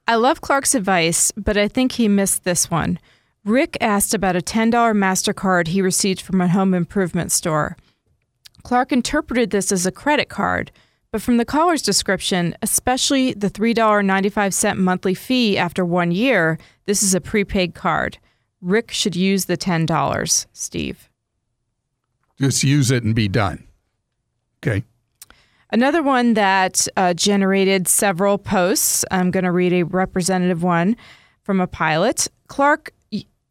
I 0.08 0.16
love 0.16 0.42
Clark's 0.42 0.74
advice, 0.74 1.32
but 1.34 1.58
I 1.58 1.68
think 1.68 1.94
he 1.94 2.08
missed 2.08 2.44
this 2.44 2.72
one. 2.72 3.00
Rick 3.46 3.78
asked 3.80 4.14
about 4.14 4.36
a 4.36 4.42
$10 4.42 4.72
MasterCard 4.72 5.68
he 5.68 5.82
received 5.82 6.22
from 6.22 6.42
a 6.42 6.48
home 6.48 6.74
improvement 6.74 7.32
store. 7.32 7.78
Clark 8.64 8.92
interpreted 8.92 9.52
this 9.52 9.72
as 9.72 9.86
a 9.86 9.92
credit 9.92 10.30
card, 10.30 10.72
but 11.12 11.22
from 11.22 11.38
the 11.38 11.46
caller's 11.46 11.82
description, 11.82 12.56
especially 12.62 13.34
the 13.34 13.50
$3.95 13.50 14.78
monthly 14.78 15.14
fee 15.14 15.58
after 15.58 15.84
one 15.86 16.12
year, 16.12 16.60
this 16.86 17.02
is 17.02 17.16
a 17.16 17.22
prepaid 17.22 17.74
card. 17.74 18.20
Rick 18.62 18.92
should 18.92 19.16
use 19.16 19.46
the 19.46 19.58
$10, 19.58 20.48
Steve. 20.54 21.10
Just 22.40 22.64
use 22.64 22.92
it 22.92 23.04
and 23.04 23.16
be 23.16 23.28
done. 23.28 23.68
Okay. 24.62 24.84
Another 25.72 26.02
one 26.02 26.34
that 26.34 26.88
uh, 26.98 27.14
generated 27.14 27.88
several 27.88 28.38
posts. 28.38 29.06
I'm 29.12 29.30
going 29.30 29.44
to 29.44 29.52
read 29.52 29.74
a 29.74 29.84
representative 29.84 30.64
one 30.64 30.98
from 31.44 31.60
a 31.60 31.68
pilot. 31.68 32.28
Clark, 32.48 32.92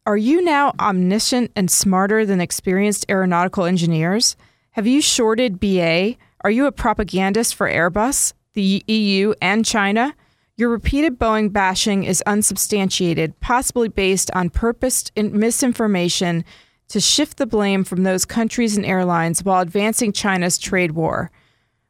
are 0.05 0.17
you 0.17 0.41
now 0.41 0.73
omniscient 0.79 1.51
and 1.55 1.69
smarter 1.69 2.25
than 2.25 2.41
experienced 2.41 3.05
aeronautical 3.09 3.65
engineers? 3.65 4.35
Have 4.71 4.87
you 4.87 5.01
shorted 5.01 5.59
BA? 5.59 6.15
Are 6.41 6.51
you 6.51 6.65
a 6.65 6.71
propagandist 6.71 7.55
for 7.55 7.69
Airbus, 7.69 8.33
the 8.53 8.83
EU, 8.87 9.33
and 9.41 9.65
China? 9.65 10.15
Your 10.59 10.67
repeated 10.67 11.17
Boeing 11.17 11.53
bashing 11.53 12.03
is 12.03 12.21
unsubstantiated, 12.25 13.39
possibly 13.39 13.87
based 13.87 14.29
on 14.31 14.49
purposed 14.49 15.09
misinformation 15.15 16.43
to 16.89 16.99
shift 16.99 17.37
the 17.37 17.45
blame 17.45 17.85
from 17.85 18.03
those 18.03 18.25
countries 18.25 18.75
and 18.75 18.85
airlines 18.85 19.41
while 19.41 19.61
advancing 19.61 20.11
China's 20.11 20.57
trade 20.57 20.91
war. 20.91 21.31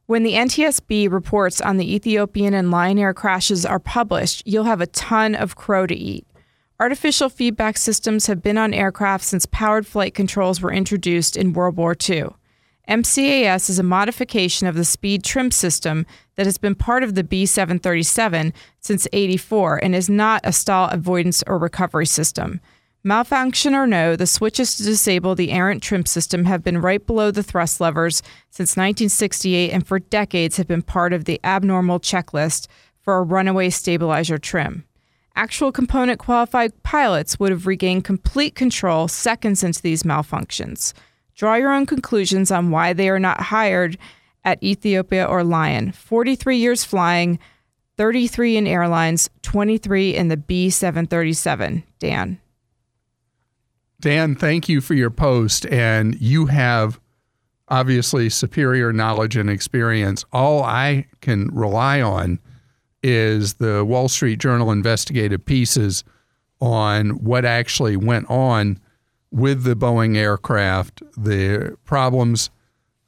When 0.05 0.21
the 0.21 0.33
NTSB 0.33 1.11
reports 1.11 1.59
on 1.59 1.77
the 1.77 1.95
Ethiopian 1.95 2.53
and 2.53 2.69
Lion 2.69 2.99
Air 2.99 3.15
crashes 3.15 3.65
are 3.65 3.79
published, 3.79 4.43
you'll 4.45 4.65
have 4.65 4.81
a 4.81 4.85
ton 4.85 5.33
of 5.33 5.55
crow 5.55 5.87
to 5.87 5.95
eat. 5.95 6.27
Artificial 6.79 7.29
feedback 7.29 7.75
systems 7.75 8.27
have 8.27 8.43
been 8.43 8.59
on 8.59 8.75
aircraft 8.75 9.23
since 9.23 9.47
powered 9.47 9.87
flight 9.87 10.13
controls 10.13 10.61
were 10.61 10.71
introduced 10.71 11.35
in 11.35 11.53
World 11.53 11.75
War 11.75 11.95
II. 12.07 12.27
MCAS 12.89 13.69
is 13.69 13.77
a 13.77 13.83
modification 13.83 14.65
of 14.65 14.73
the 14.73 14.83
speed 14.83 15.23
trim 15.23 15.51
system 15.51 16.07
that 16.37 16.47
has 16.47 16.57
been 16.57 16.73
part 16.73 17.03
of 17.03 17.13
the 17.13 17.23
B 17.23 17.45
737 17.45 18.51
since 18.79 19.07
84 19.13 19.83
and 19.83 19.93
is 19.93 20.09
not 20.09 20.41
a 20.43 20.51
stall 20.51 20.89
avoidance 20.89 21.43
or 21.45 21.59
recovery 21.59 22.07
system. 22.07 22.59
Malfunction 23.03 23.75
or 23.75 23.85
no, 23.85 24.15
the 24.15 24.25
switches 24.25 24.75
to 24.75 24.83
disable 24.83 25.35
the 25.35 25.51
errant 25.51 25.83
trim 25.83 26.03
system 26.03 26.45
have 26.45 26.63
been 26.63 26.81
right 26.81 27.05
below 27.05 27.29
the 27.29 27.43
thrust 27.43 27.79
levers 27.79 28.23
since 28.49 28.71
1968 28.71 29.69
and 29.69 29.85
for 29.85 29.99
decades 29.99 30.57
have 30.57 30.67
been 30.67 30.81
part 30.81 31.13
of 31.13 31.25
the 31.25 31.39
abnormal 31.43 31.99
checklist 31.99 32.67
for 33.01 33.19
a 33.19 33.23
runaway 33.23 33.69
stabilizer 33.69 34.39
trim. 34.39 34.83
Actual 35.35 35.71
component 35.71 36.17
qualified 36.17 36.81
pilots 36.81 37.39
would 37.39 37.51
have 37.51 37.67
regained 37.67 38.03
complete 38.03 38.55
control 38.55 39.07
seconds 39.07 39.63
into 39.63 39.81
these 39.81 40.01
malfunctions. 40.01 40.91
Draw 41.39 41.55
your 41.55 41.71
own 41.71 41.85
conclusions 41.85 42.51
on 42.51 42.69
why 42.69 42.91
they 42.91 43.07
are 43.07 43.17
not 43.17 43.39
hired 43.39 43.97
at 44.43 44.61
Ethiopia 44.61 45.23
or 45.23 45.41
Lion. 45.41 45.93
43 45.93 46.57
years 46.57 46.83
flying, 46.83 47.39
33 47.95 48.57
in 48.57 48.67
airlines, 48.67 49.29
23 49.43 50.17
in 50.17 50.27
the 50.27 50.35
B 50.35 50.69
737. 50.69 51.83
Dan. 51.97 52.41
Dan, 54.01 54.35
thank 54.35 54.67
you 54.67 54.81
for 54.81 54.95
your 54.95 55.09
post. 55.09 55.65
And 55.67 56.19
you 56.19 56.47
have 56.47 56.99
obviously 57.69 58.29
superior 58.29 58.91
knowledge 58.91 59.37
and 59.37 59.49
experience. 59.49 60.25
All 60.33 60.61
I 60.61 61.05
can 61.21 61.47
rely 61.53 62.01
on 62.01 62.39
is 63.01 63.53
the 63.53 63.85
Wall 63.85 64.09
Street 64.09 64.39
Journal 64.39 64.71
investigative 64.71 65.45
pieces 65.45 66.03
on 66.59 67.11
what 67.23 67.45
actually 67.45 67.95
went 67.95 68.29
on 68.29 68.77
with 69.31 69.63
the 69.63 69.75
Boeing 69.75 70.15
aircraft, 70.15 71.03
the 71.17 71.77
problems 71.85 72.49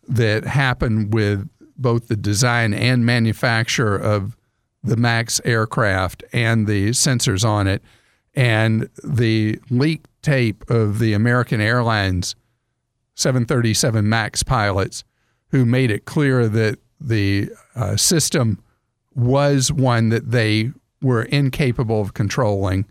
that 0.08 0.44
happened 0.46 1.14
with 1.14 1.50
both 1.78 2.08
the 2.08 2.16
design 2.16 2.74
and 2.74 3.06
manufacture 3.06 3.96
of 3.96 4.38
the 4.84 4.98
MAX 4.98 5.42
aircraft 5.46 6.24
and 6.34 6.68
the 6.68 6.90
sensors 6.90 7.48
on 7.48 7.68
it, 7.68 7.82
and 8.34 8.90
the 9.04 9.60
leaked 9.70 10.10
tape 10.22 10.70
of 10.70 11.00
the 11.00 11.14
American 11.14 11.60
Airlines 11.60 12.36
737 13.16 14.08
MAX 14.08 14.44
pilots 14.44 15.04
who 15.50 15.66
made 15.66 15.92
it 15.92 16.06
clear 16.06 16.48
that 16.48 16.80
the 17.00 17.50
uh, 17.76 17.98
system 17.98 18.64
was 19.16 19.72
one 19.72 20.10
that 20.10 20.32
they 20.32 20.72
were 21.02 21.24
incapable 21.24 22.02
of 22.02 22.14
controlling. 22.14 22.86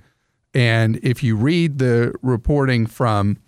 And 0.54 0.98
if 1.02 1.22
you 1.22 1.36
read 1.36 1.78
the 1.78 2.14
reporting 2.22 2.86
from 2.86 3.38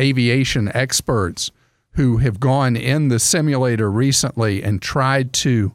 aviation 0.00 0.70
experts 0.74 1.50
who 1.92 2.18
have 2.18 2.40
gone 2.40 2.76
in 2.76 3.08
the 3.08 3.18
simulator 3.18 3.90
recently 3.90 4.62
and 4.62 4.80
tried 4.80 5.32
to 5.32 5.72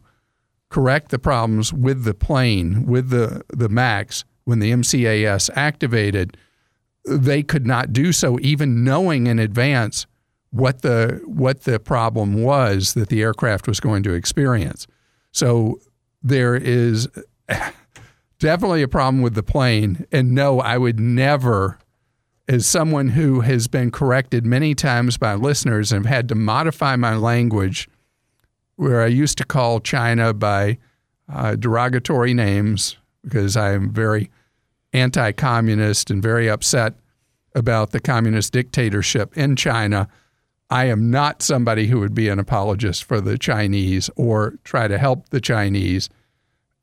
correct 0.70 1.12
the 1.12 1.20
problems 1.20 1.72
with 1.72 2.04
the 2.04 2.14
plane, 2.14 2.86
with 2.86 3.10
the, 3.10 3.44
the 3.50 3.70
MAX, 3.70 4.26
when 4.44 4.60
the 4.60 4.72
MCAS 4.72 5.50
activated, 5.56 6.38
they 7.06 7.44
could 7.44 7.66
not 7.66 7.94
do 7.94 8.12
so, 8.12 8.40
even 8.42 8.84
knowing 8.84 9.28
in 9.28 9.40
advance 9.40 10.08
what 10.52 10.82
the 10.82 11.22
what 11.26 11.64
the 11.64 11.80
problem 11.80 12.42
was 12.42 12.94
that 12.94 13.10
the 13.10 13.22
aircraft 13.22 13.68
was 13.68 13.80
going 13.80 14.04
to 14.04 14.14
experience. 14.14 14.88
So 15.32 15.80
there 16.24 16.56
is 16.56 17.08
definitely 18.40 18.82
a 18.82 18.88
problem 18.88 19.22
with 19.22 19.36
the 19.36 19.44
plane. 19.44 20.06
And 20.12 20.32
no, 20.32 20.60
I 20.60 20.78
would 20.78 21.00
never, 21.00 21.80
as 22.48 22.66
someone 22.66 23.10
who 23.10 23.42
has 23.42 23.68
been 23.68 23.92
corrected 23.92 24.46
many 24.46 24.76
times 24.76 25.18
by 25.18 25.34
listeners 25.36 25.92
and 25.92 26.06
have 26.06 26.14
had 26.14 26.30
to 26.30 26.36
modify 26.36 26.96
my 26.96 27.16
language, 27.16 27.90
where 28.76 29.02
I 29.02 29.08
used 29.08 29.38
to 29.40 29.46
call 29.46 29.80
China 29.80 30.34
by 30.34 30.78
uh, 31.32 31.56
derogatory 31.56 32.34
names 32.34 32.98
because 33.24 33.58
I 33.58 33.74
am 33.74 33.92
very 33.92 34.30
anti 34.94 35.32
communist 35.34 36.10
and 36.10 36.22
very 36.22 36.50
upset 36.50 36.94
about 37.56 37.92
the 37.92 38.00
communist 38.00 38.54
dictatorship 38.54 39.36
in 39.38 39.56
China. 39.56 40.08
I 40.70 40.86
am 40.86 41.10
not 41.10 41.42
somebody 41.42 41.88
who 41.88 42.00
would 42.00 42.14
be 42.14 42.30
an 42.30 42.40
apologist 42.40 43.04
for 43.04 43.22
the 43.22 43.38
Chinese 43.38 44.10
or 44.16 44.56
try 44.64 44.88
to 44.88 44.98
help 44.98 45.30
the 45.30 45.42
Chinese. 45.42 46.10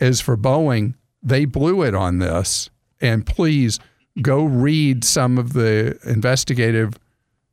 As 0.00 0.20
for 0.20 0.36
Boeing, 0.36 0.94
they 1.24 1.46
blew 1.46 1.82
it 1.82 1.94
on 1.94 2.18
this. 2.18 2.70
And 3.00 3.26
please 3.26 3.80
go 4.22 4.44
read 4.44 5.02
some 5.02 5.38
of 5.38 5.54
the 5.54 5.98
investigative 6.04 6.98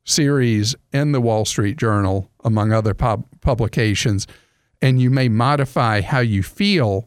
series 0.04 0.76
in 0.92 1.12
the 1.12 1.20
Wall 1.20 1.44
Street 1.44 1.76
Journal, 1.76 2.30
among 2.44 2.72
other 2.72 2.94
pub- 2.94 3.26
publications, 3.40 4.26
and 4.80 5.00
you 5.00 5.10
may 5.10 5.28
modify 5.28 6.00
how 6.00 6.20
you 6.20 6.42
feel 6.42 7.04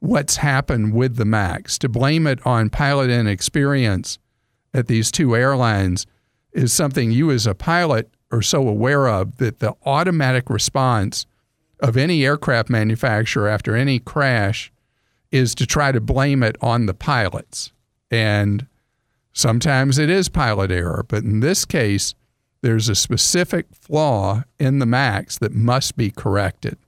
what's 0.00 0.36
happened 0.36 0.94
with 0.94 1.16
the 1.16 1.24
MAX. 1.24 1.78
To 1.78 1.88
blame 1.88 2.26
it 2.26 2.44
on 2.46 2.70
pilot 2.70 3.10
inexperience 3.10 4.18
at 4.74 4.88
these 4.88 5.12
two 5.12 5.36
airlines 5.36 6.06
is 6.52 6.72
something 6.72 7.10
you, 7.10 7.30
as 7.30 7.46
a 7.46 7.54
pilot, 7.54 8.10
are 8.30 8.42
so 8.42 8.66
aware 8.66 9.08
of 9.08 9.36
that 9.36 9.60
the 9.60 9.74
automatic 9.84 10.48
response 10.48 11.26
of 11.80 11.96
any 11.96 12.24
aircraft 12.24 12.70
manufacturer 12.70 13.48
after 13.48 13.76
any 13.76 13.98
crash 13.98 14.72
is 15.32 15.54
to 15.56 15.66
try 15.66 15.90
to 15.90 16.00
blame 16.00 16.42
it 16.42 16.56
on 16.60 16.86
the 16.86 16.94
pilots. 16.94 17.72
And 18.10 18.66
sometimes 19.32 19.98
it 19.98 20.10
is 20.10 20.28
pilot 20.28 20.70
error, 20.70 21.04
but 21.08 21.24
in 21.24 21.40
this 21.40 21.64
case, 21.64 22.14
there's 22.60 22.88
a 22.88 22.94
specific 22.94 23.66
flaw 23.72 24.44
in 24.60 24.78
the 24.78 24.86
MAX 24.86 25.38
that 25.38 25.52
must 25.52 25.96
be 25.96 26.10
corrected. 26.10 26.78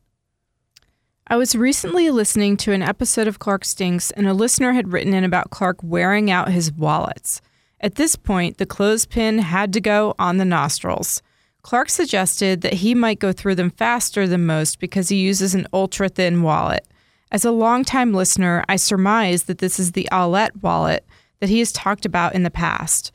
I 1.27 1.37
was 1.37 1.57
recently 1.57 2.11
listening 2.11 2.59
to 2.59 2.73
an 2.73 2.83
episode 2.83 3.27
of 3.27 3.39
Clark 3.39 3.65
Stinks, 3.65 4.11
and 4.11 4.29
a 4.29 4.35
listener 4.35 4.73
had 4.73 4.93
written 4.93 5.15
in 5.15 5.25
about 5.25 5.51
Clark 5.51 5.79
wearing 5.83 6.31
out 6.31 6.51
his 6.51 6.71
wallets. 6.71 7.41
At 7.81 7.95
this 7.95 8.15
point, 8.15 8.59
the 8.59 8.67
clothespin 8.67 9.39
had 9.39 9.73
to 9.73 9.81
go 9.81 10.15
on 10.19 10.37
the 10.37 10.45
nostrils. 10.45 11.23
Clark 11.63 11.89
suggested 11.89 12.61
that 12.61 12.75
he 12.75 12.95
might 12.95 13.19
go 13.19 13.33
through 13.33 13.55
them 13.55 13.71
faster 13.71 14.27
than 14.27 14.45
most 14.45 14.79
because 14.79 15.09
he 15.09 15.17
uses 15.17 15.55
an 15.55 15.67
ultra 15.73 16.11
thin 16.11 16.43
wallet. 16.43 16.87
As 17.35 17.45
a 17.45 17.51
longtime 17.51 18.15
listener, 18.15 18.65
I 18.69 18.77
surmise 18.77 19.43
that 19.45 19.59
this 19.59 19.81
is 19.81 19.91
the 19.91 20.09
Allett 20.13 20.63
wallet 20.63 21.05
that 21.41 21.49
he 21.49 21.59
has 21.59 21.73
talked 21.73 22.07
about 22.07 22.33
in 22.33 22.45
the 22.45 22.49
past. 22.51 23.11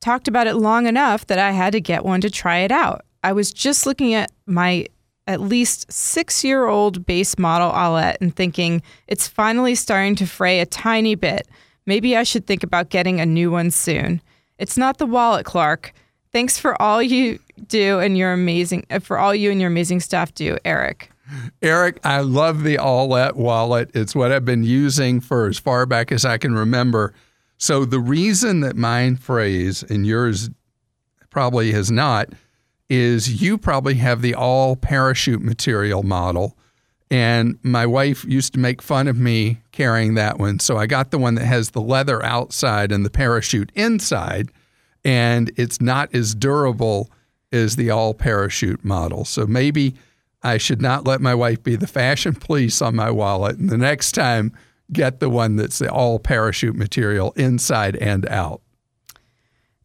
Talked 0.00 0.28
about 0.28 0.46
it 0.46 0.54
long 0.54 0.86
enough 0.86 1.26
that 1.26 1.38
I 1.38 1.50
had 1.50 1.72
to 1.72 1.80
get 1.82 2.02
one 2.02 2.22
to 2.22 2.30
try 2.30 2.60
it 2.60 2.72
out. 2.72 3.04
I 3.22 3.34
was 3.34 3.52
just 3.52 3.84
looking 3.84 4.14
at 4.14 4.32
my 4.46 4.86
at 5.26 5.42
least 5.42 5.92
six 5.92 6.42
year 6.42 6.68
old 6.68 7.04
base 7.04 7.38
model 7.38 7.70
Allett 7.70 8.16
and 8.22 8.34
thinking 8.34 8.80
it's 9.08 9.28
finally 9.28 9.74
starting 9.74 10.14
to 10.16 10.26
fray 10.26 10.60
a 10.60 10.66
tiny 10.66 11.14
bit. 11.14 11.46
Maybe 11.84 12.16
I 12.16 12.22
should 12.22 12.46
think 12.46 12.62
about 12.62 12.88
getting 12.88 13.20
a 13.20 13.26
new 13.26 13.50
one 13.50 13.70
soon. 13.70 14.22
It's 14.56 14.78
not 14.78 14.96
the 14.96 15.04
wallet, 15.04 15.44
Clark. 15.44 15.92
Thanks 16.32 16.58
for 16.58 16.80
all 16.80 17.02
you 17.02 17.38
do 17.68 18.00
and 18.00 18.16
your 18.16 18.32
amazing 18.32 18.86
uh, 18.88 19.00
for 19.00 19.18
all 19.18 19.34
you 19.34 19.50
and 19.50 19.60
your 19.60 19.68
amazing 19.68 20.00
staff 20.00 20.32
do, 20.32 20.56
Eric. 20.64 21.09
Eric, 21.62 22.00
I 22.04 22.20
love 22.20 22.62
the 22.62 22.76
Allett 22.76 23.34
wallet. 23.34 23.90
It's 23.94 24.14
what 24.14 24.32
I've 24.32 24.44
been 24.44 24.64
using 24.64 25.20
for 25.20 25.46
as 25.46 25.58
far 25.58 25.86
back 25.86 26.12
as 26.12 26.24
I 26.24 26.38
can 26.38 26.54
remember. 26.54 27.14
So 27.58 27.84
the 27.84 28.00
reason 28.00 28.60
that 28.60 28.76
mine 28.76 29.16
frays 29.16 29.82
and 29.82 30.06
yours 30.06 30.50
probably 31.30 31.72
has 31.72 31.90
not 31.90 32.30
is 32.88 33.40
you 33.42 33.56
probably 33.56 33.94
have 33.94 34.22
the 34.22 34.34
all 34.34 34.76
parachute 34.76 35.42
material 35.42 36.02
model. 36.02 36.56
And 37.10 37.58
my 37.62 37.86
wife 37.86 38.24
used 38.24 38.52
to 38.54 38.58
make 38.60 38.80
fun 38.82 39.08
of 39.08 39.16
me 39.18 39.60
carrying 39.72 40.14
that 40.14 40.38
one. 40.38 40.58
So 40.58 40.76
I 40.76 40.86
got 40.86 41.10
the 41.10 41.18
one 41.18 41.34
that 41.36 41.44
has 41.44 41.70
the 41.70 41.80
leather 41.80 42.24
outside 42.24 42.92
and 42.92 43.04
the 43.04 43.10
parachute 43.10 43.72
inside. 43.74 44.50
And 45.04 45.50
it's 45.56 45.80
not 45.80 46.14
as 46.14 46.34
durable 46.34 47.10
as 47.52 47.76
the 47.76 47.90
all 47.90 48.14
parachute 48.14 48.84
model. 48.84 49.24
So 49.24 49.46
maybe 49.46 49.94
I 50.42 50.56
should 50.56 50.80
not 50.80 51.06
let 51.06 51.20
my 51.20 51.34
wife 51.34 51.62
be 51.62 51.76
the 51.76 51.86
fashion 51.86 52.34
police 52.34 52.80
on 52.80 52.96
my 52.96 53.10
wallet. 53.10 53.58
And 53.58 53.68
the 53.68 53.78
next 53.78 54.12
time, 54.12 54.52
get 54.92 55.20
the 55.20 55.30
one 55.30 55.56
that's 55.56 55.78
the 55.78 55.90
all 55.90 56.18
parachute 56.18 56.76
material 56.76 57.32
inside 57.36 57.96
and 57.96 58.26
out. 58.28 58.62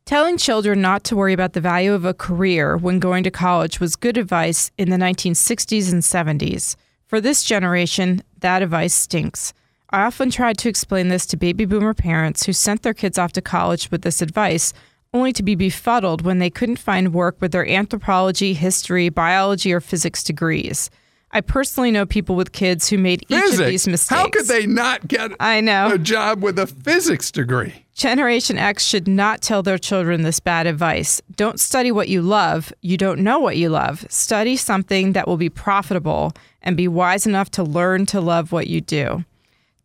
Telling 0.06 0.38
children 0.38 0.82
not 0.82 1.04
to 1.06 1.15
worry 1.15 1.34
about 1.34 1.54
the 1.54 1.62
value 1.62 1.94
of 1.94 2.06
a 2.06 2.13
career 2.13 2.78
when 2.78 3.00
going 3.00 3.24
to 3.24 3.32
college 3.32 3.80
was 3.80 3.96
good 3.96 4.18
advice 4.18 4.70
in 4.78 4.91
the 4.91 4.98
1960s 4.98 5.91
and 5.91 6.04
70s. 6.04 6.76
For 7.08 7.20
this 7.20 7.44
generation, 7.44 8.22
that 8.39 8.62
advice 8.62 8.94
stinks. 8.94 9.54
I 9.89 10.04
often 10.04 10.30
tried 10.30 10.58
to 10.60 10.70
explain 10.70 11.08
this 11.08 11.26
to 11.28 11.38
baby 11.38 11.65
boomer 11.65 11.94
parents 11.94 12.46
who 12.46 12.54
sent 12.54 12.84
their 12.84 12.94
kids 12.94 13.18
off 13.18 13.32
to 13.34 13.41
college 13.41 13.89
with 13.89 14.04
this 14.04 14.22
advice, 14.22 14.74
only 15.15 15.32
to 15.34 15.41
be 15.43 15.56
befuddled 15.56 16.21
when 16.23 16.39
they 16.39 16.49
couldn't 16.49 16.75
find 16.78 17.13
work 17.13 17.38
with 17.39 17.51
their 17.54 17.67
anthropology, 17.67 18.54
history, 18.54 19.10
biology, 19.10 19.71
or 19.71 19.80
physics 19.80 20.21
degrees. 20.23 20.89
I 21.32 21.41
personally 21.41 21.91
know 21.91 22.06
people 22.06 22.36
with 22.36 22.51
kids 22.51 22.89
who 22.89 22.97
made 22.97 23.23
each 23.23 23.28
Physics? 23.39 23.60
of 23.60 23.65
these 23.67 23.88
mistakes. 23.88 24.19
How 24.21 24.30
could 24.30 24.45
they 24.47 24.65
not 24.65 25.08
get 25.08 25.32
I 25.39 25.60
know. 25.62 25.91
a 25.93 25.97
job 25.97 26.41
with 26.43 26.58
a 26.60 26.67
physics 26.67 27.32
degree? 27.32 27.73
Generation 27.93 28.58
X 28.58 28.86
should 28.86 29.08
not 29.08 29.41
tell 29.41 29.63
their 29.63 29.78
children 29.78 30.21
this 30.21 30.39
bad 30.39 30.67
advice. 30.67 31.21
Don't 31.36 31.60
study 31.60 31.91
what 31.91 32.10
you 32.10 32.21
love. 32.21 32.71
You 32.82 32.97
don't 32.97 33.19
know 33.21 33.39
what 33.39 33.58
you 33.58 33.69
love. 33.69 34.06
Study 34.10 34.56
something 34.58 35.13
that 35.13 35.28
will 35.28 35.38
be 35.38 35.49
profitable 35.49 36.34
and 36.62 36.75
be 36.78 36.88
wise 36.88 37.25
enough 37.25 37.49
to 37.51 37.63
learn 37.63 38.06
to 38.08 38.19
love 38.21 38.51
what 38.51 38.67
you 38.67 38.82
do. 38.82 39.23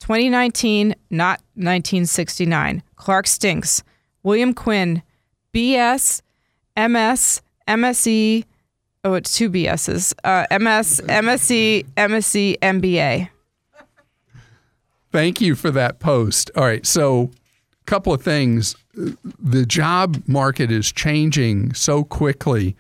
2019, 0.01 0.95
not 1.11 1.41
1969. 1.55 2.83
Clark 2.97 3.27
Stinks. 3.27 3.83
William 4.23 4.53
Quinn, 4.55 5.03
BS, 5.53 6.23
MS, 6.77 7.43
MSE. 7.67 8.45
Oh, 9.03 9.15
it's 9.15 9.35
two 9.35 9.51
BSs. 9.51 10.13
Uh, 10.25 10.47
MS, 10.51 11.01
MSc, 11.07 11.87
MSc, 11.97 12.59
MBA. 12.59 13.29
Thank 15.13 15.41
you 15.41 15.55
for 15.55 15.71
that 15.71 15.99
post. 15.99 16.51
All 16.55 16.65
right, 16.65 16.87
so 16.87 17.31
a 17.83 17.85
couple 17.87 18.13
of 18.13 18.23
things. 18.23 18.77
The 18.95 19.67
job 19.67 20.23
market 20.27 20.71
is 20.71 20.93
changing 20.93 21.75
so 21.75 22.05
quickly 22.05 22.77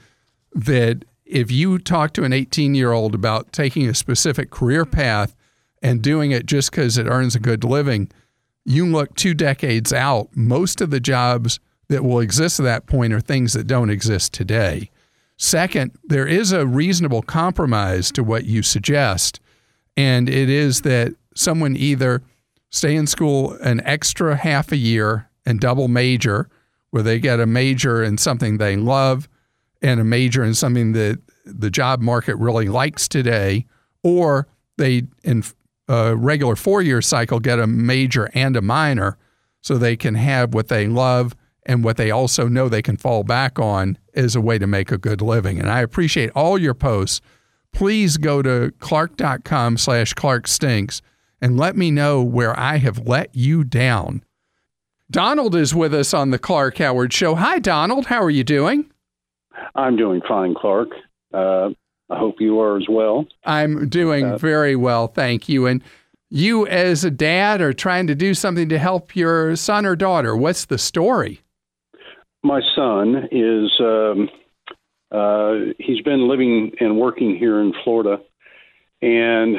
that 0.55 1.05
if 1.25 1.51
you 1.51 1.79
talk 1.79 2.13
to 2.15 2.25
an 2.25 2.33
18 2.33 2.75
year 2.75 2.93
old 2.93 3.15
about 3.15 3.53
taking 3.53 3.89
a 3.89 3.95
specific 3.95 4.51
career 4.51 4.85
path 4.85 5.35
and 5.83 6.03
doing 6.03 6.31
it 6.33 6.47
just 6.47 6.71
because 6.71 6.99
it 6.99 7.07
earns 7.07 7.35
a 7.35 7.41
good 7.41 7.65
living, 7.65 8.11
you 8.65 8.87
look 8.87 9.15
two 9.15 9.35
decades 9.35 9.93
out, 9.93 10.29
most 10.35 10.81
of 10.81 10.91
the 10.91 11.01
jobs 11.01 11.59
that 11.91 12.05
will 12.05 12.21
exist 12.21 12.61
at 12.61 12.63
that 12.63 12.87
point 12.87 13.13
are 13.13 13.21
things 13.21 13.53
that 13.53 13.67
don't 13.67 13.91
exist 13.91 14.33
today. 14.33 14.89
Second, 15.37 15.91
there 16.05 16.27
is 16.27 16.53
a 16.53 16.65
reasonable 16.65 17.21
compromise 17.21 18.13
to 18.13 18.23
what 18.23 18.45
you 18.45 18.63
suggest, 18.63 19.41
and 19.97 20.29
it 20.29 20.49
is 20.49 20.83
that 20.83 21.15
someone 21.35 21.77
either 21.77 22.23
stay 22.71 22.95
in 22.95 23.09
school 23.09 23.55
an 23.63 23.81
extra 23.85 24.37
half 24.37 24.71
a 24.71 24.77
year 24.77 25.29
and 25.45 25.59
double 25.59 25.89
major, 25.89 26.49
where 26.91 27.03
they 27.03 27.19
get 27.19 27.41
a 27.41 27.47
major 27.47 28.05
in 28.05 28.19
something 28.19 28.59
they 28.59 28.77
love 28.77 29.29
and 29.83 29.99
a 29.99 30.05
major 30.05 30.45
in 30.45 30.55
something 30.55 30.93
that 30.93 31.19
the 31.45 31.71
job 31.71 32.01
market 32.01 32.37
really 32.37 32.69
likes 32.69 33.09
today, 33.09 33.67
or 34.05 34.47
they 34.79 35.03
in 35.25 35.43
a 35.89 36.15
regular 36.15 36.55
four 36.55 36.83
year 36.83 37.03
cycle 37.03 37.41
get 37.41 37.59
a 37.59 37.67
major 37.67 38.31
and 38.33 38.57
a 38.57 38.63
minor 38.63 39.19
so 39.61 39.77
they 39.77 39.97
can 39.97 40.15
have 40.15 40.55
what 40.55 40.69
they 40.69 40.87
love 40.87 41.35
and 41.71 41.85
what 41.85 41.97
they 41.97 42.11
also 42.11 42.49
know 42.49 42.69
they 42.69 42.83
can 42.83 42.97
fall 42.97 43.23
back 43.23 43.57
on 43.61 43.97
is 44.13 44.35
a 44.35 44.41
way 44.41 44.59
to 44.59 44.67
make 44.67 44.91
a 44.91 44.99
good 44.99 45.23
living. 45.23 45.61
And 45.61 45.71
I 45.71 45.83
appreciate 45.83 46.31
all 46.35 46.59
your 46.59 46.75
posts. 46.75 47.21
Please 47.73 48.17
go 48.17 48.43
to 48.43 48.73
clark.com 48.81 49.79
slash 49.79 50.13
clark 50.15 50.49
stinks 50.49 51.01
and 51.41 51.57
let 51.57 51.77
me 51.77 51.93
know 51.93 52.25
where 52.25 52.59
I 52.59 52.79
have 52.79 53.07
let 53.07 53.33
you 53.37 53.63
down. 53.63 54.25
Donald 55.13 55.55
is 55.55 55.73
with 55.73 55.95
us 55.95 56.13
on 56.13 56.31
the 56.31 56.41
Clark 56.41 56.79
Howard 56.79 57.13
Show. 57.13 57.37
Hi, 57.37 57.61
Donald. 57.61 58.07
How 58.07 58.21
are 58.21 58.31
you 58.31 58.43
doing? 58.43 58.91
I'm 59.77 59.97
doing 59.97 60.23
fine, 60.27 60.57
Clark. 60.57 60.89
Uh, 61.33 61.69
I 62.11 62.19
hope 62.19 62.41
you 62.41 62.59
are 62.59 62.79
as 62.79 62.87
well. 62.91 63.27
I'm 63.45 63.89
doing 63.89 64.37
very 64.39 64.75
well, 64.75 65.07
thank 65.07 65.49
you. 65.49 65.69
And 65.69 65.85
you, 66.31 66.67
as 66.67 67.05
a 67.05 67.13
dad, 67.13 67.61
are 67.61 67.73
trying 67.73 68.09
to 68.09 68.17
do 68.17 68.35
something 68.35 68.69
to 68.71 68.79
help 68.79 69.15
your 69.15 69.55
son 69.55 69.87
or 69.87 69.95
daughter. 69.95 70.37
What's 70.37 70.65
the 70.65 70.77
story? 70.77 71.43
My 72.43 72.61
son 72.75 73.29
is, 73.31 73.71
um, 73.81 74.31
uh, 75.13 75.73
he's 75.79 76.01
been 76.03 76.29
living 76.29 76.73
and 76.81 76.99
working 76.99 77.37
here 77.37 77.61
in 77.61 77.73
Florida 77.85 78.19
and 79.03 79.57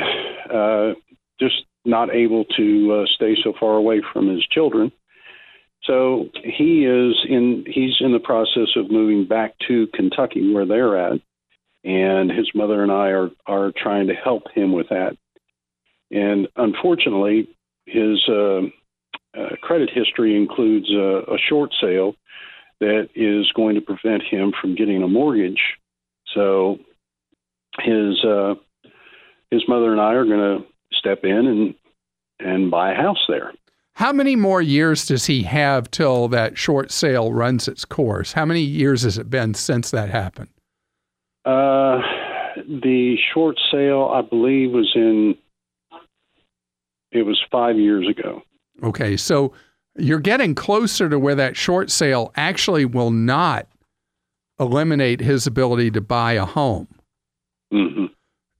uh, 0.51 0.93
just 1.39 1.65
not 1.85 2.13
able 2.13 2.45
to 2.57 3.01
uh, 3.01 3.05
stay 3.15 3.35
so 3.43 3.53
far 3.59 3.75
away 3.75 4.01
from 4.13 4.27
his 4.27 4.45
children. 4.47 4.91
So 5.83 6.29
he 6.43 6.85
is 6.85 7.15
in 7.27 7.65
he's 7.67 7.95
in 8.01 8.11
the 8.11 8.19
process 8.19 8.69
of 8.75 8.91
moving 8.91 9.25
back 9.27 9.55
to 9.67 9.87
Kentucky 9.95 10.53
where 10.53 10.65
they're 10.65 10.95
at, 10.95 11.19
and 11.83 12.31
his 12.31 12.47
mother 12.53 12.83
and 12.83 12.91
I 12.91 13.07
are 13.09 13.31
are 13.47 13.71
trying 13.75 14.07
to 14.07 14.13
help 14.13 14.43
him 14.53 14.73
with 14.73 14.89
that. 14.89 15.17
And 16.11 16.47
unfortunately, 16.55 17.47
his 17.87 18.19
uh, 18.29 18.61
uh, 19.35 19.55
credit 19.61 19.89
history 19.91 20.35
includes 20.35 20.91
a, 20.91 21.23
a 21.33 21.37
short 21.49 21.71
sale 21.81 22.13
that 22.81 23.09
is 23.15 23.49
going 23.55 23.75
to 23.75 23.81
prevent 23.81 24.23
him 24.23 24.51
from 24.59 24.75
getting 24.75 25.01
a 25.01 25.07
mortgage. 25.07 25.61
So 26.33 26.79
his 27.79 28.23
uh, 28.25 28.55
his 29.51 29.63
mother 29.67 29.91
and 29.91 30.01
I 30.01 30.13
are 30.13 30.25
going 30.25 30.59
to 30.59 30.65
step 30.91 31.23
in 31.23 31.47
and 31.47 31.75
and 32.39 32.71
buy 32.71 32.91
a 32.91 32.95
house 32.95 33.23
there. 33.29 33.53
How 33.93 34.11
many 34.11 34.35
more 34.35 34.61
years 34.61 35.05
does 35.05 35.27
he 35.27 35.43
have 35.43 35.91
till 35.91 36.27
that 36.29 36.57
short 36.57 36.91
sale 36.91 37.31
runs 37.31 37.67
its 37.67 37.85
course? 37.85 38.33
How 38.33 38.45
many 38.45 38.61
years 38.61 39.03
has 39.03 39.17
it 39.17 39.29
been 39.29 39.53
since 39.53 39.91
that 39.91 40.09
happened? 40.09 40.49
Uh, 41.45 41.99
the 42.55 43.17
short 43.33 43.57
sale, 43.71 44.11
I 44.13 44.21
believe, 44.21 44.71
was 44.71 44.91
in. 44.95 45.35
It 47.11 47.23
was 47.23 47.39
five 47.51 47.77
years 47.77 48.07
ago. 48.07 48.41
Okay, 48.83 49.17
so 49.17 49.53
you're 49.97 50.19
getting 50.19 50.55
closer 50.55 51.09
to 51.09 51.19
where 51.19 51.35
that 51.35 51.57
short 51.57 51.91
sale 51.91 52.31
actually 52.35 52.85
will 52.85 53.11
not 53.11 53.67
eliminate 54.59 55.19
his 55.19 55.47
ability 55.47 55.91
to 55.91 56.01
buy 56.01 56.33
a 56.33 56.45
home. 56.45 56.87
hmm 57.71 58.05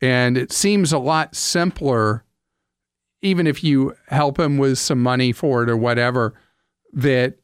And 0.02 0.38
it 0.38 0.52
seems 0.52 0.92
a 0.92 1.00
lot 1.00 1.36
simpler, 1.36 2.24
even 3.22 3.48
if 3.48 3.64
you 3.64 3.96
help 4.08 4.40
him 4.40 4.58
with 4.58 4.78
some 4.80 5.02
money 5.02 5.32
for 5.32 5.64
it 5.64 5.70
or 5.70 5.78
whatever, 5.78 6.34
that 6.94 7.36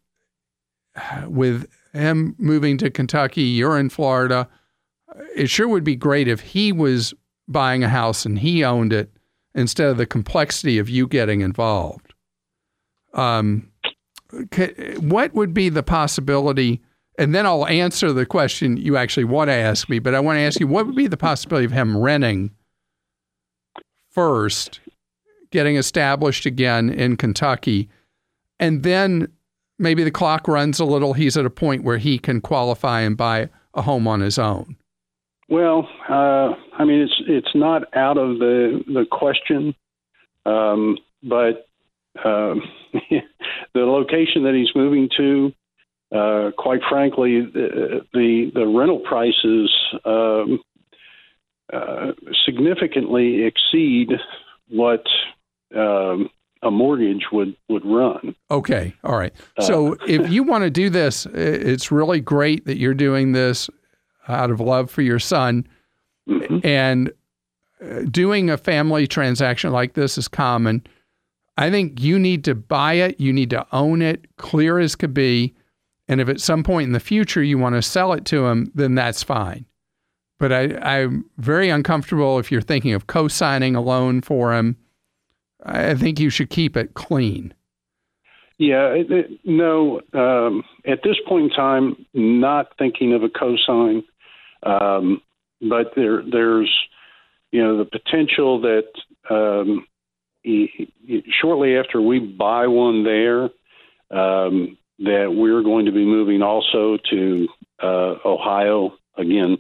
with 1.27 1.67
him 1.93 2.35
moving 2.37 2.77
to 2.79 2.89
Kentucky, 2.89 3.43
you're 3.43 3.77
in 3.77 3.89
Florida, 3.89 4.47
it 5.35 5.49
sure 5.49 5.67
would 5.67 5.83
be 5.83 5.95
great 5.95 6.27
if 6.27 6.41
he 6.41 6.71
was 6.71 7.13
buying 7.47 7.83
a 7.83 7.89
house 7.89 8.25
and 8.25 8.39
he 8.39 8.63
owned 8.63 8.91
it 8.91 9.11
instead 9.55 9.89
of 9.89 9.97
the 9.97 10.05
complexity 10.05 10.77
of 10.77 10.89
you 10.89 11.07
getting 11.07 11.41
involved. 11.41 12.13
Um, 13.13 13.71
what 14.99 15.33
would 15.33 15.53
be 15.53 15.69
the 15.69 15.83
possibility? 15.83 16.81
And 17.17 17.33
then 17.33 17.45
I'll 17.45 17.67
answer 17.67 18.13
the 18.13 18.25
question 18.25 18.77
you 18.77 18.97
actually 18.97 19.23
want 19.23 19.49
to 19.49 19.53
ask 19.53 19.89
me, 19.89 19.99
but 19.99 20.13
I 20.13 20.19
want 20.19 20.37
to 20.37 20.41
ask 20.41 20.59
you 20.59 20.67
what 20.67 20.85
would 20.85 20.95
be 20.95 21.07
the 21.07 21.17
possibility 21.17 21.65
of 21.65 21.71
him 21.71 21.97
renting 21.97 22.51
first, 24.11 24.79
getting 25.51 25.75
established 25.75 26.45
again 26.45 26.89
in 26.89 27.17
Kentucky, 27.17 27.89
and 28.59 28.83
then 28.83 29.31
maybe 29.79 30.03
the 30.03 30.11
clock 30.11 30.47
runs 30.47 30.79
a 30.79 30.85
little. 30.85 31.13
He's 31.13 31.37
at 31.37 31.45
a 31.45 31.49
point 31.49 31.83
where 31.83 31.97
he 31.97 32.17
can 32.17 32.41
qualify 32.41 33.01
and 33.01 33.15
buy 33.15 33.49
a 33.73 33.81
home 33.81 34.07
on 34.07 34.21
his 34.21 34.39
own. 34.39 34.75
Well, 35.49 35.87
uh, 36.09 36.53
I 36.77 36.83
mean, 36.83 37.01
it's 37.01 37.21
it's 37.27 37.55
not 37.55 37.83
out 37.95 38.17
of 38.17 38.39
the 38.39 38.83
the 38.87 39.05
question, 39.09 39.73
um, 40.45 40.97
but 41.23 41.67
um, 42.25 42.61
the 43.73 43.81
location 43.81 44.43
that 44.43 44.53
he's 44.53 44.73
moving 44.75 45.09
to, 45.17 45.53
uh, 46.15 46.51
quite 46.57 46.81
frankly, 46.89 47.41
the 47.41 48.01
the, 48.13 48.51
the 48.53 48.65
rental 48.65 48.99
prices 48.99 49.71
um, 50.05 50.59
uh, 51.73 52.11
significantly 52.45 53.43
exceed 53.43 54.09
what 54.69 55.03
um, 55.75 56.29
a 56.63 56.71
mortgage 56.71 57.25
would 57.31 57.55
would 57.69 57.85
run. 57.85 58.35
Okay. 58.49 58.93
All 59.03 59.17
right. 59.17 59.33
So 59.59 59.97
if 60.07 60.29
you 60.29 60.43
want 60.43 60.63
to 60.63 60.69
do 60.69 60.89
this, 60.89 61.25
it's 61.27 61.91
really 61.91 62.21
great 62.21 62.65
that 62.65 62.77
you're 62.77 62.93
doing 62.93 63.33
this 63.33 63.69
out 64.27 64.51
of 64.51 64.59
love 64.59 64.89
for 64.89 65.01
your 65.01 65.19
son. 65.19 65.67
And 66.63 67.11
uh, 67.81 68.01
doing 68.09 68.49
a 68.49 68.57
family 68.57 69.07
transaction 69.07 69.71
like 69.71 69.93
this 69.93 70.17
is 70.17 70.27
common. 70.27 70.85
I 71.57 71.71
think 71.71 71.99
you 72.01 72.19
need 72.19 72.43
to 72.45 72.55
buy 72.55 72.93
it, 72.93 73.19
you 73.19 73.33
need 73.33 73.49
to 73.49 73.65
own 73.71 74.01
it, 74.01 74.25
clear 74.37 74.79
as 74.79 74.95
could 74.95 75.13
be. 75.13 75.55
And 76.07 76.21
if 76.21 76.29
at 76.29 76.39
some 76.39 76.63
point 76.63 76.85
in 76.85 76.93
the 76.93 76.99
future 76.99 77.43
you 77.43 77.57
want 77.57 77.75
to 77.75 77.81
sell 77.81 78.13
it 78.13 78.25
to 78.25 78.45
him, 78.45 78.71
then 78.75 78.95
that's 78.95 79.23
fine. 79.23 79.65
But 80.39 80.53
I, 80.53 80.77
I'm 80.77 81.25
very 81.37 81.69
uncomfortable 81.69 82.37
if 82.37 82.51
you're 82.51 82.61
thinking 82.61 82.93
of 82.93 83.07
co 83.07 83.27
signing 83.27 83.75
a 83.75 83.81
loan 83.81 84.21
for 84.21 84.53
him. 84.53 84.77
I 85.65 85.95
think 85.95 86.19
you 86.19 86.29
should 86.29 86.49
keep 86.49 86.77
it 86.77 86.93
clean. 86.93 87.53
Yeah, 88.59 88.87
it, 88.89 89.11
it, 89.11 89.39
no. 89.43 90.01
Um, 90.13 90.63
at 90.85 90.99
this 91.03 91.17
point 91.27 91.45
in 91.45 91.49
time, 91.51 92.05
not 92.13 92.67
thinking 92.77 93.13
of 93.13 93.23
a 93.23 93.29
cosign, 93.29 94.03
um, 94.63 95.21
but 95.61 95.93
there, 95.95 96.23
there's, 96.23 96.73
you 97.51 97.63
know, 97.63 97.77
the 97.77 97.85
potential 97.85 98.61
that 98.61 98.89
um, 99.29 99.85
shortly 101.41 101.77
after 101.77 102.01
we 102.01 102.19
buy 102.19 102.67
one 102.67 103.03
there, 103.03 103.43
um, 104.11 104.77
that 104.99 105.33
we're 105.33 105.61
going 105.61 105.85
to 105.85 105.91
be 105.91 106.05
moving 106.05 106.41
also 106.41 106.97
to 107.09 107.47
uh, 107.81 108.15
Ohio 108.25 108.97
again, 109.17 109.57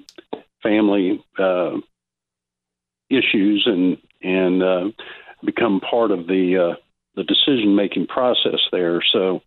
family 0.63 1.23
uh, 1.37 1.77
issues 3.09 3.63
and 3.65 3.97
and 4.21 4.63
uh, 4.63 4.89
become 5.43 5.79
part 5.79 6.11
of 6.11 6.27
the 6.27 6.71
uh, 6.71 6.75
the 7.15 7.23
decision 7.23 7.75
making 7.75 8.07
process 8.07 8.59
there. 8.71 9.01
So, 9.11 9.41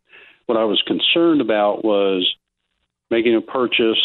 what 0.46 0.58
I 0.58 0.64
was 0.64 0.82
concerned 0.86 1.40
about 1.40 1.84
was 1.84 2.32
making 3.10 3.36
a 3.36 3.40
purchase, 3.40 4.02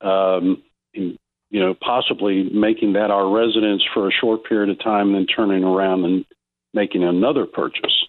um, 0.00 0.62
and, 0.94 1.18
you 1.50 1.60
know, 1.60 1.74
possibly 1.74 2.44
making 2.50 2.94
that 2.94 3.10
our 3.10 3.28
residence 3.28 3.82
for 3.92 4.08
a 4.08 4.12
short 4.12 4.44
period 4.44 4.70
of 4.70 4.82
time, 4.82 5.08
and 5.08 5.16
then 5.16 5.26
turning 5.26 5.64
around 5.64 6.04
and 6.04 6.24
making 6.74 7.04
another 7.04 7.46
purchase. 7.46 8.04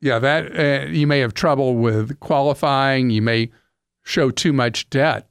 Yeah, 0.00 0.18
that 0.18 0.58
uh, 0.58 0.86
you 0.88 1.06
may 1.06 1.20
have 1.20 1.34
trouble 1.34 1.76
with 1.76 2.20
qualifying. 2.20 3.10
You 3.10 3.22
may 3.22 3.50
show 4.04 4.30
too 4.30 4.52
much 4.52 4.88
debt 4.90 5.28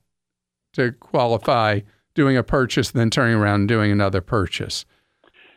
to 0.74 0.92
qualify 0.94 1.82
doing 2.14 2.36
a 2.36 2.44
purchase, 2.44 2.92
then 2.92 3.10
turning 3.10 3.36
around 3.36 3.62
and 3.62 3.68
doing 3.68 3.92
another 3.92 4.22
purchase. 4.22 4.86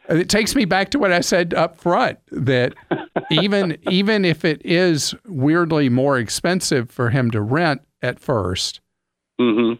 It 0.08 0.28
takes 0.28 0.54
me 0.54 0.64
back 0.64 0.90
to 0.90 0.98
what 0.98 1.12
I 1.12 1.20
said 1.20 1.52
up 1.54 1.78
front 1.78 2.18
that 2.30 2.74
even 3.30 3.76
even 3.90 4.24
if 4.24 4.44
it 4.44 4.60
is 4.64 5.14
weirdly 5.26 5.88
more 5.88 6.18
expensive 6.18 6.90
for 6.90 7.10
him 7.10 7.30
to 7.30 7.40
rent 7.40 7.82
at 8.02 8.20
1st 8.20 8.80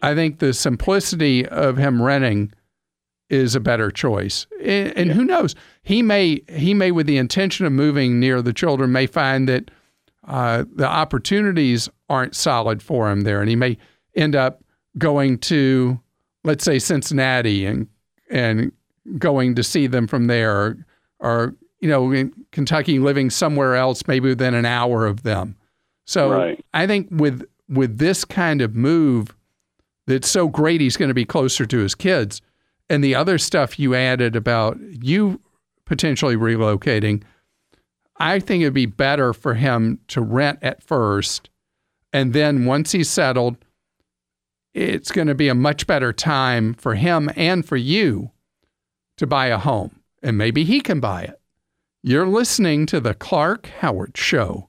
I 0.01 0.15
think 0.15 0.39
the 0.39 0.53
simplicity 0.53 1.45
of 1.47 1.77
him 1.77 2.01
renting 2.01 2.53
is 3.29 3.55
a 3.55 3.59
better 3.59 3.91
choice. 3.91 4.47
And, 4.61 4.97
and 4.97 5.11
who 5.11 5.23
knows? 5.23 5.55
He 5.83 6.01
may 6.01 6.41
he 6.49 6.73
may, 6.73 6.91
with 6.91 7.05
the 7.07 7.17
intention 7.17 7.65
of 7.65 7.71
moving 7.71 8.19
near 8.19 8.41
the 8.41 8.53
children, 8.53 8.91
may 8.91 9.07
find 9.07 9.47
that 9.47 9.71
uh, 10.27 10.65
the 10.75 10.87
opportunities 10.87 11.89
aren't 12.09 12.35
solid 12.35 12.81
for 12.83 13.09
him 13.09 13.21
there, 13.21 13.39
and 13.39 13.49
he 13.49 13.55
may 13.55 13.77
end 14.15 14.35
up 14.35 14.63
going 14.97 15.37
to, 15.37 15.99
let's 16.43 16.63
say, 16.63 16.79
Cincinnati 16.79 17.65
and 17.65 17.87
and 18.29 18.71
going 19.17 19.55
to 19.55 19.63
see 19.63 19.87
them 19.87 20.07
from 20.07 20.27
there, 20.27 20.55
or, 20.55 20.77
or 21.19 21.55
you 21.79 21.89
know, 21.89 22.11
in 22.11 22.31
Kentucky, 22.51 22.99
living 22.99 23.29
somewhere 23.29 23.75
else, 23.75 24.07
maybe 24.07 24.29
within 24.29 24.53
an 24.53 24.65
hour 24.65 25.05
of 25.07 25.23
them. 25.23 25.55
So 26.05 26.31
Right. 26.31 26.65
I 26.73 26.87
think 26.87 27.07
with 27.11 27.47
with 27.67 27.99
this 27.99 28.25
kind 28.25 28.61
of 28.61 28.75
move, 28.75 29.35
that's 30.07 30.27
so 30.27 30.47
great 30.47 30.81
he's 30.81 30.97
going 30.97 31.09
to 31.09 31.15
be 31.15 31.25
closer 31.25 31.65
to 31.67 31.77
his 31.77 31.95
kids. 31.95 32.41
And 32.89 33.03
the 33.03 33.15
other 33.15 33.37
stuff 33.37 33.77
you 33.77 33.93
added 33.93 34.35
about 34.35 34.77
you 34.79 35.39
potentially 35.85 36.35
relocating, 36.35 37.23
I 38.17 38.39
think 38.39 38.61
it'd 38.61 38.73
be 38.73 38.85
better 38.85 39.33
for 39.33 39.53
him 39.53 39.99
to 40.07 40.21
rent 40.21 40.59
at 40.61 40.83
first. 40.83 41.49
And 42.11 42.33
then 42.33 42.65
once 42.65 42.91
he's 42.91 43.09
settled, 43.09 43.57
it's 44.73 45.11
going 45.11 45.27
to 45.27 45.35
be 45.35 45.47
a 45.47 45.55
much 45.55 45.87
better 45.87 46.13
time 46.13 46.73
for 46.73 46.95
him 46.95 47.29
and 47.35 47.65
for 47.65 47.77
you 47.77 48.31
to 49.17 49.27
buy 49.27 49.47
a 49.47 49.57
home. 49.57 50.01
And 50.21 50.37
maybe 50.37 50.63
he 50.63 50.81
can 50.81 50.99
buy 50.99 51.23
it. 51.23 51.39
You're 52.01 52.27
listening 52.27 52.85
to 52.87 52.99
The 52.99 53.13
Clark 53.13 53.67
Howard 53.79 54.17
Show. 54.17 54.68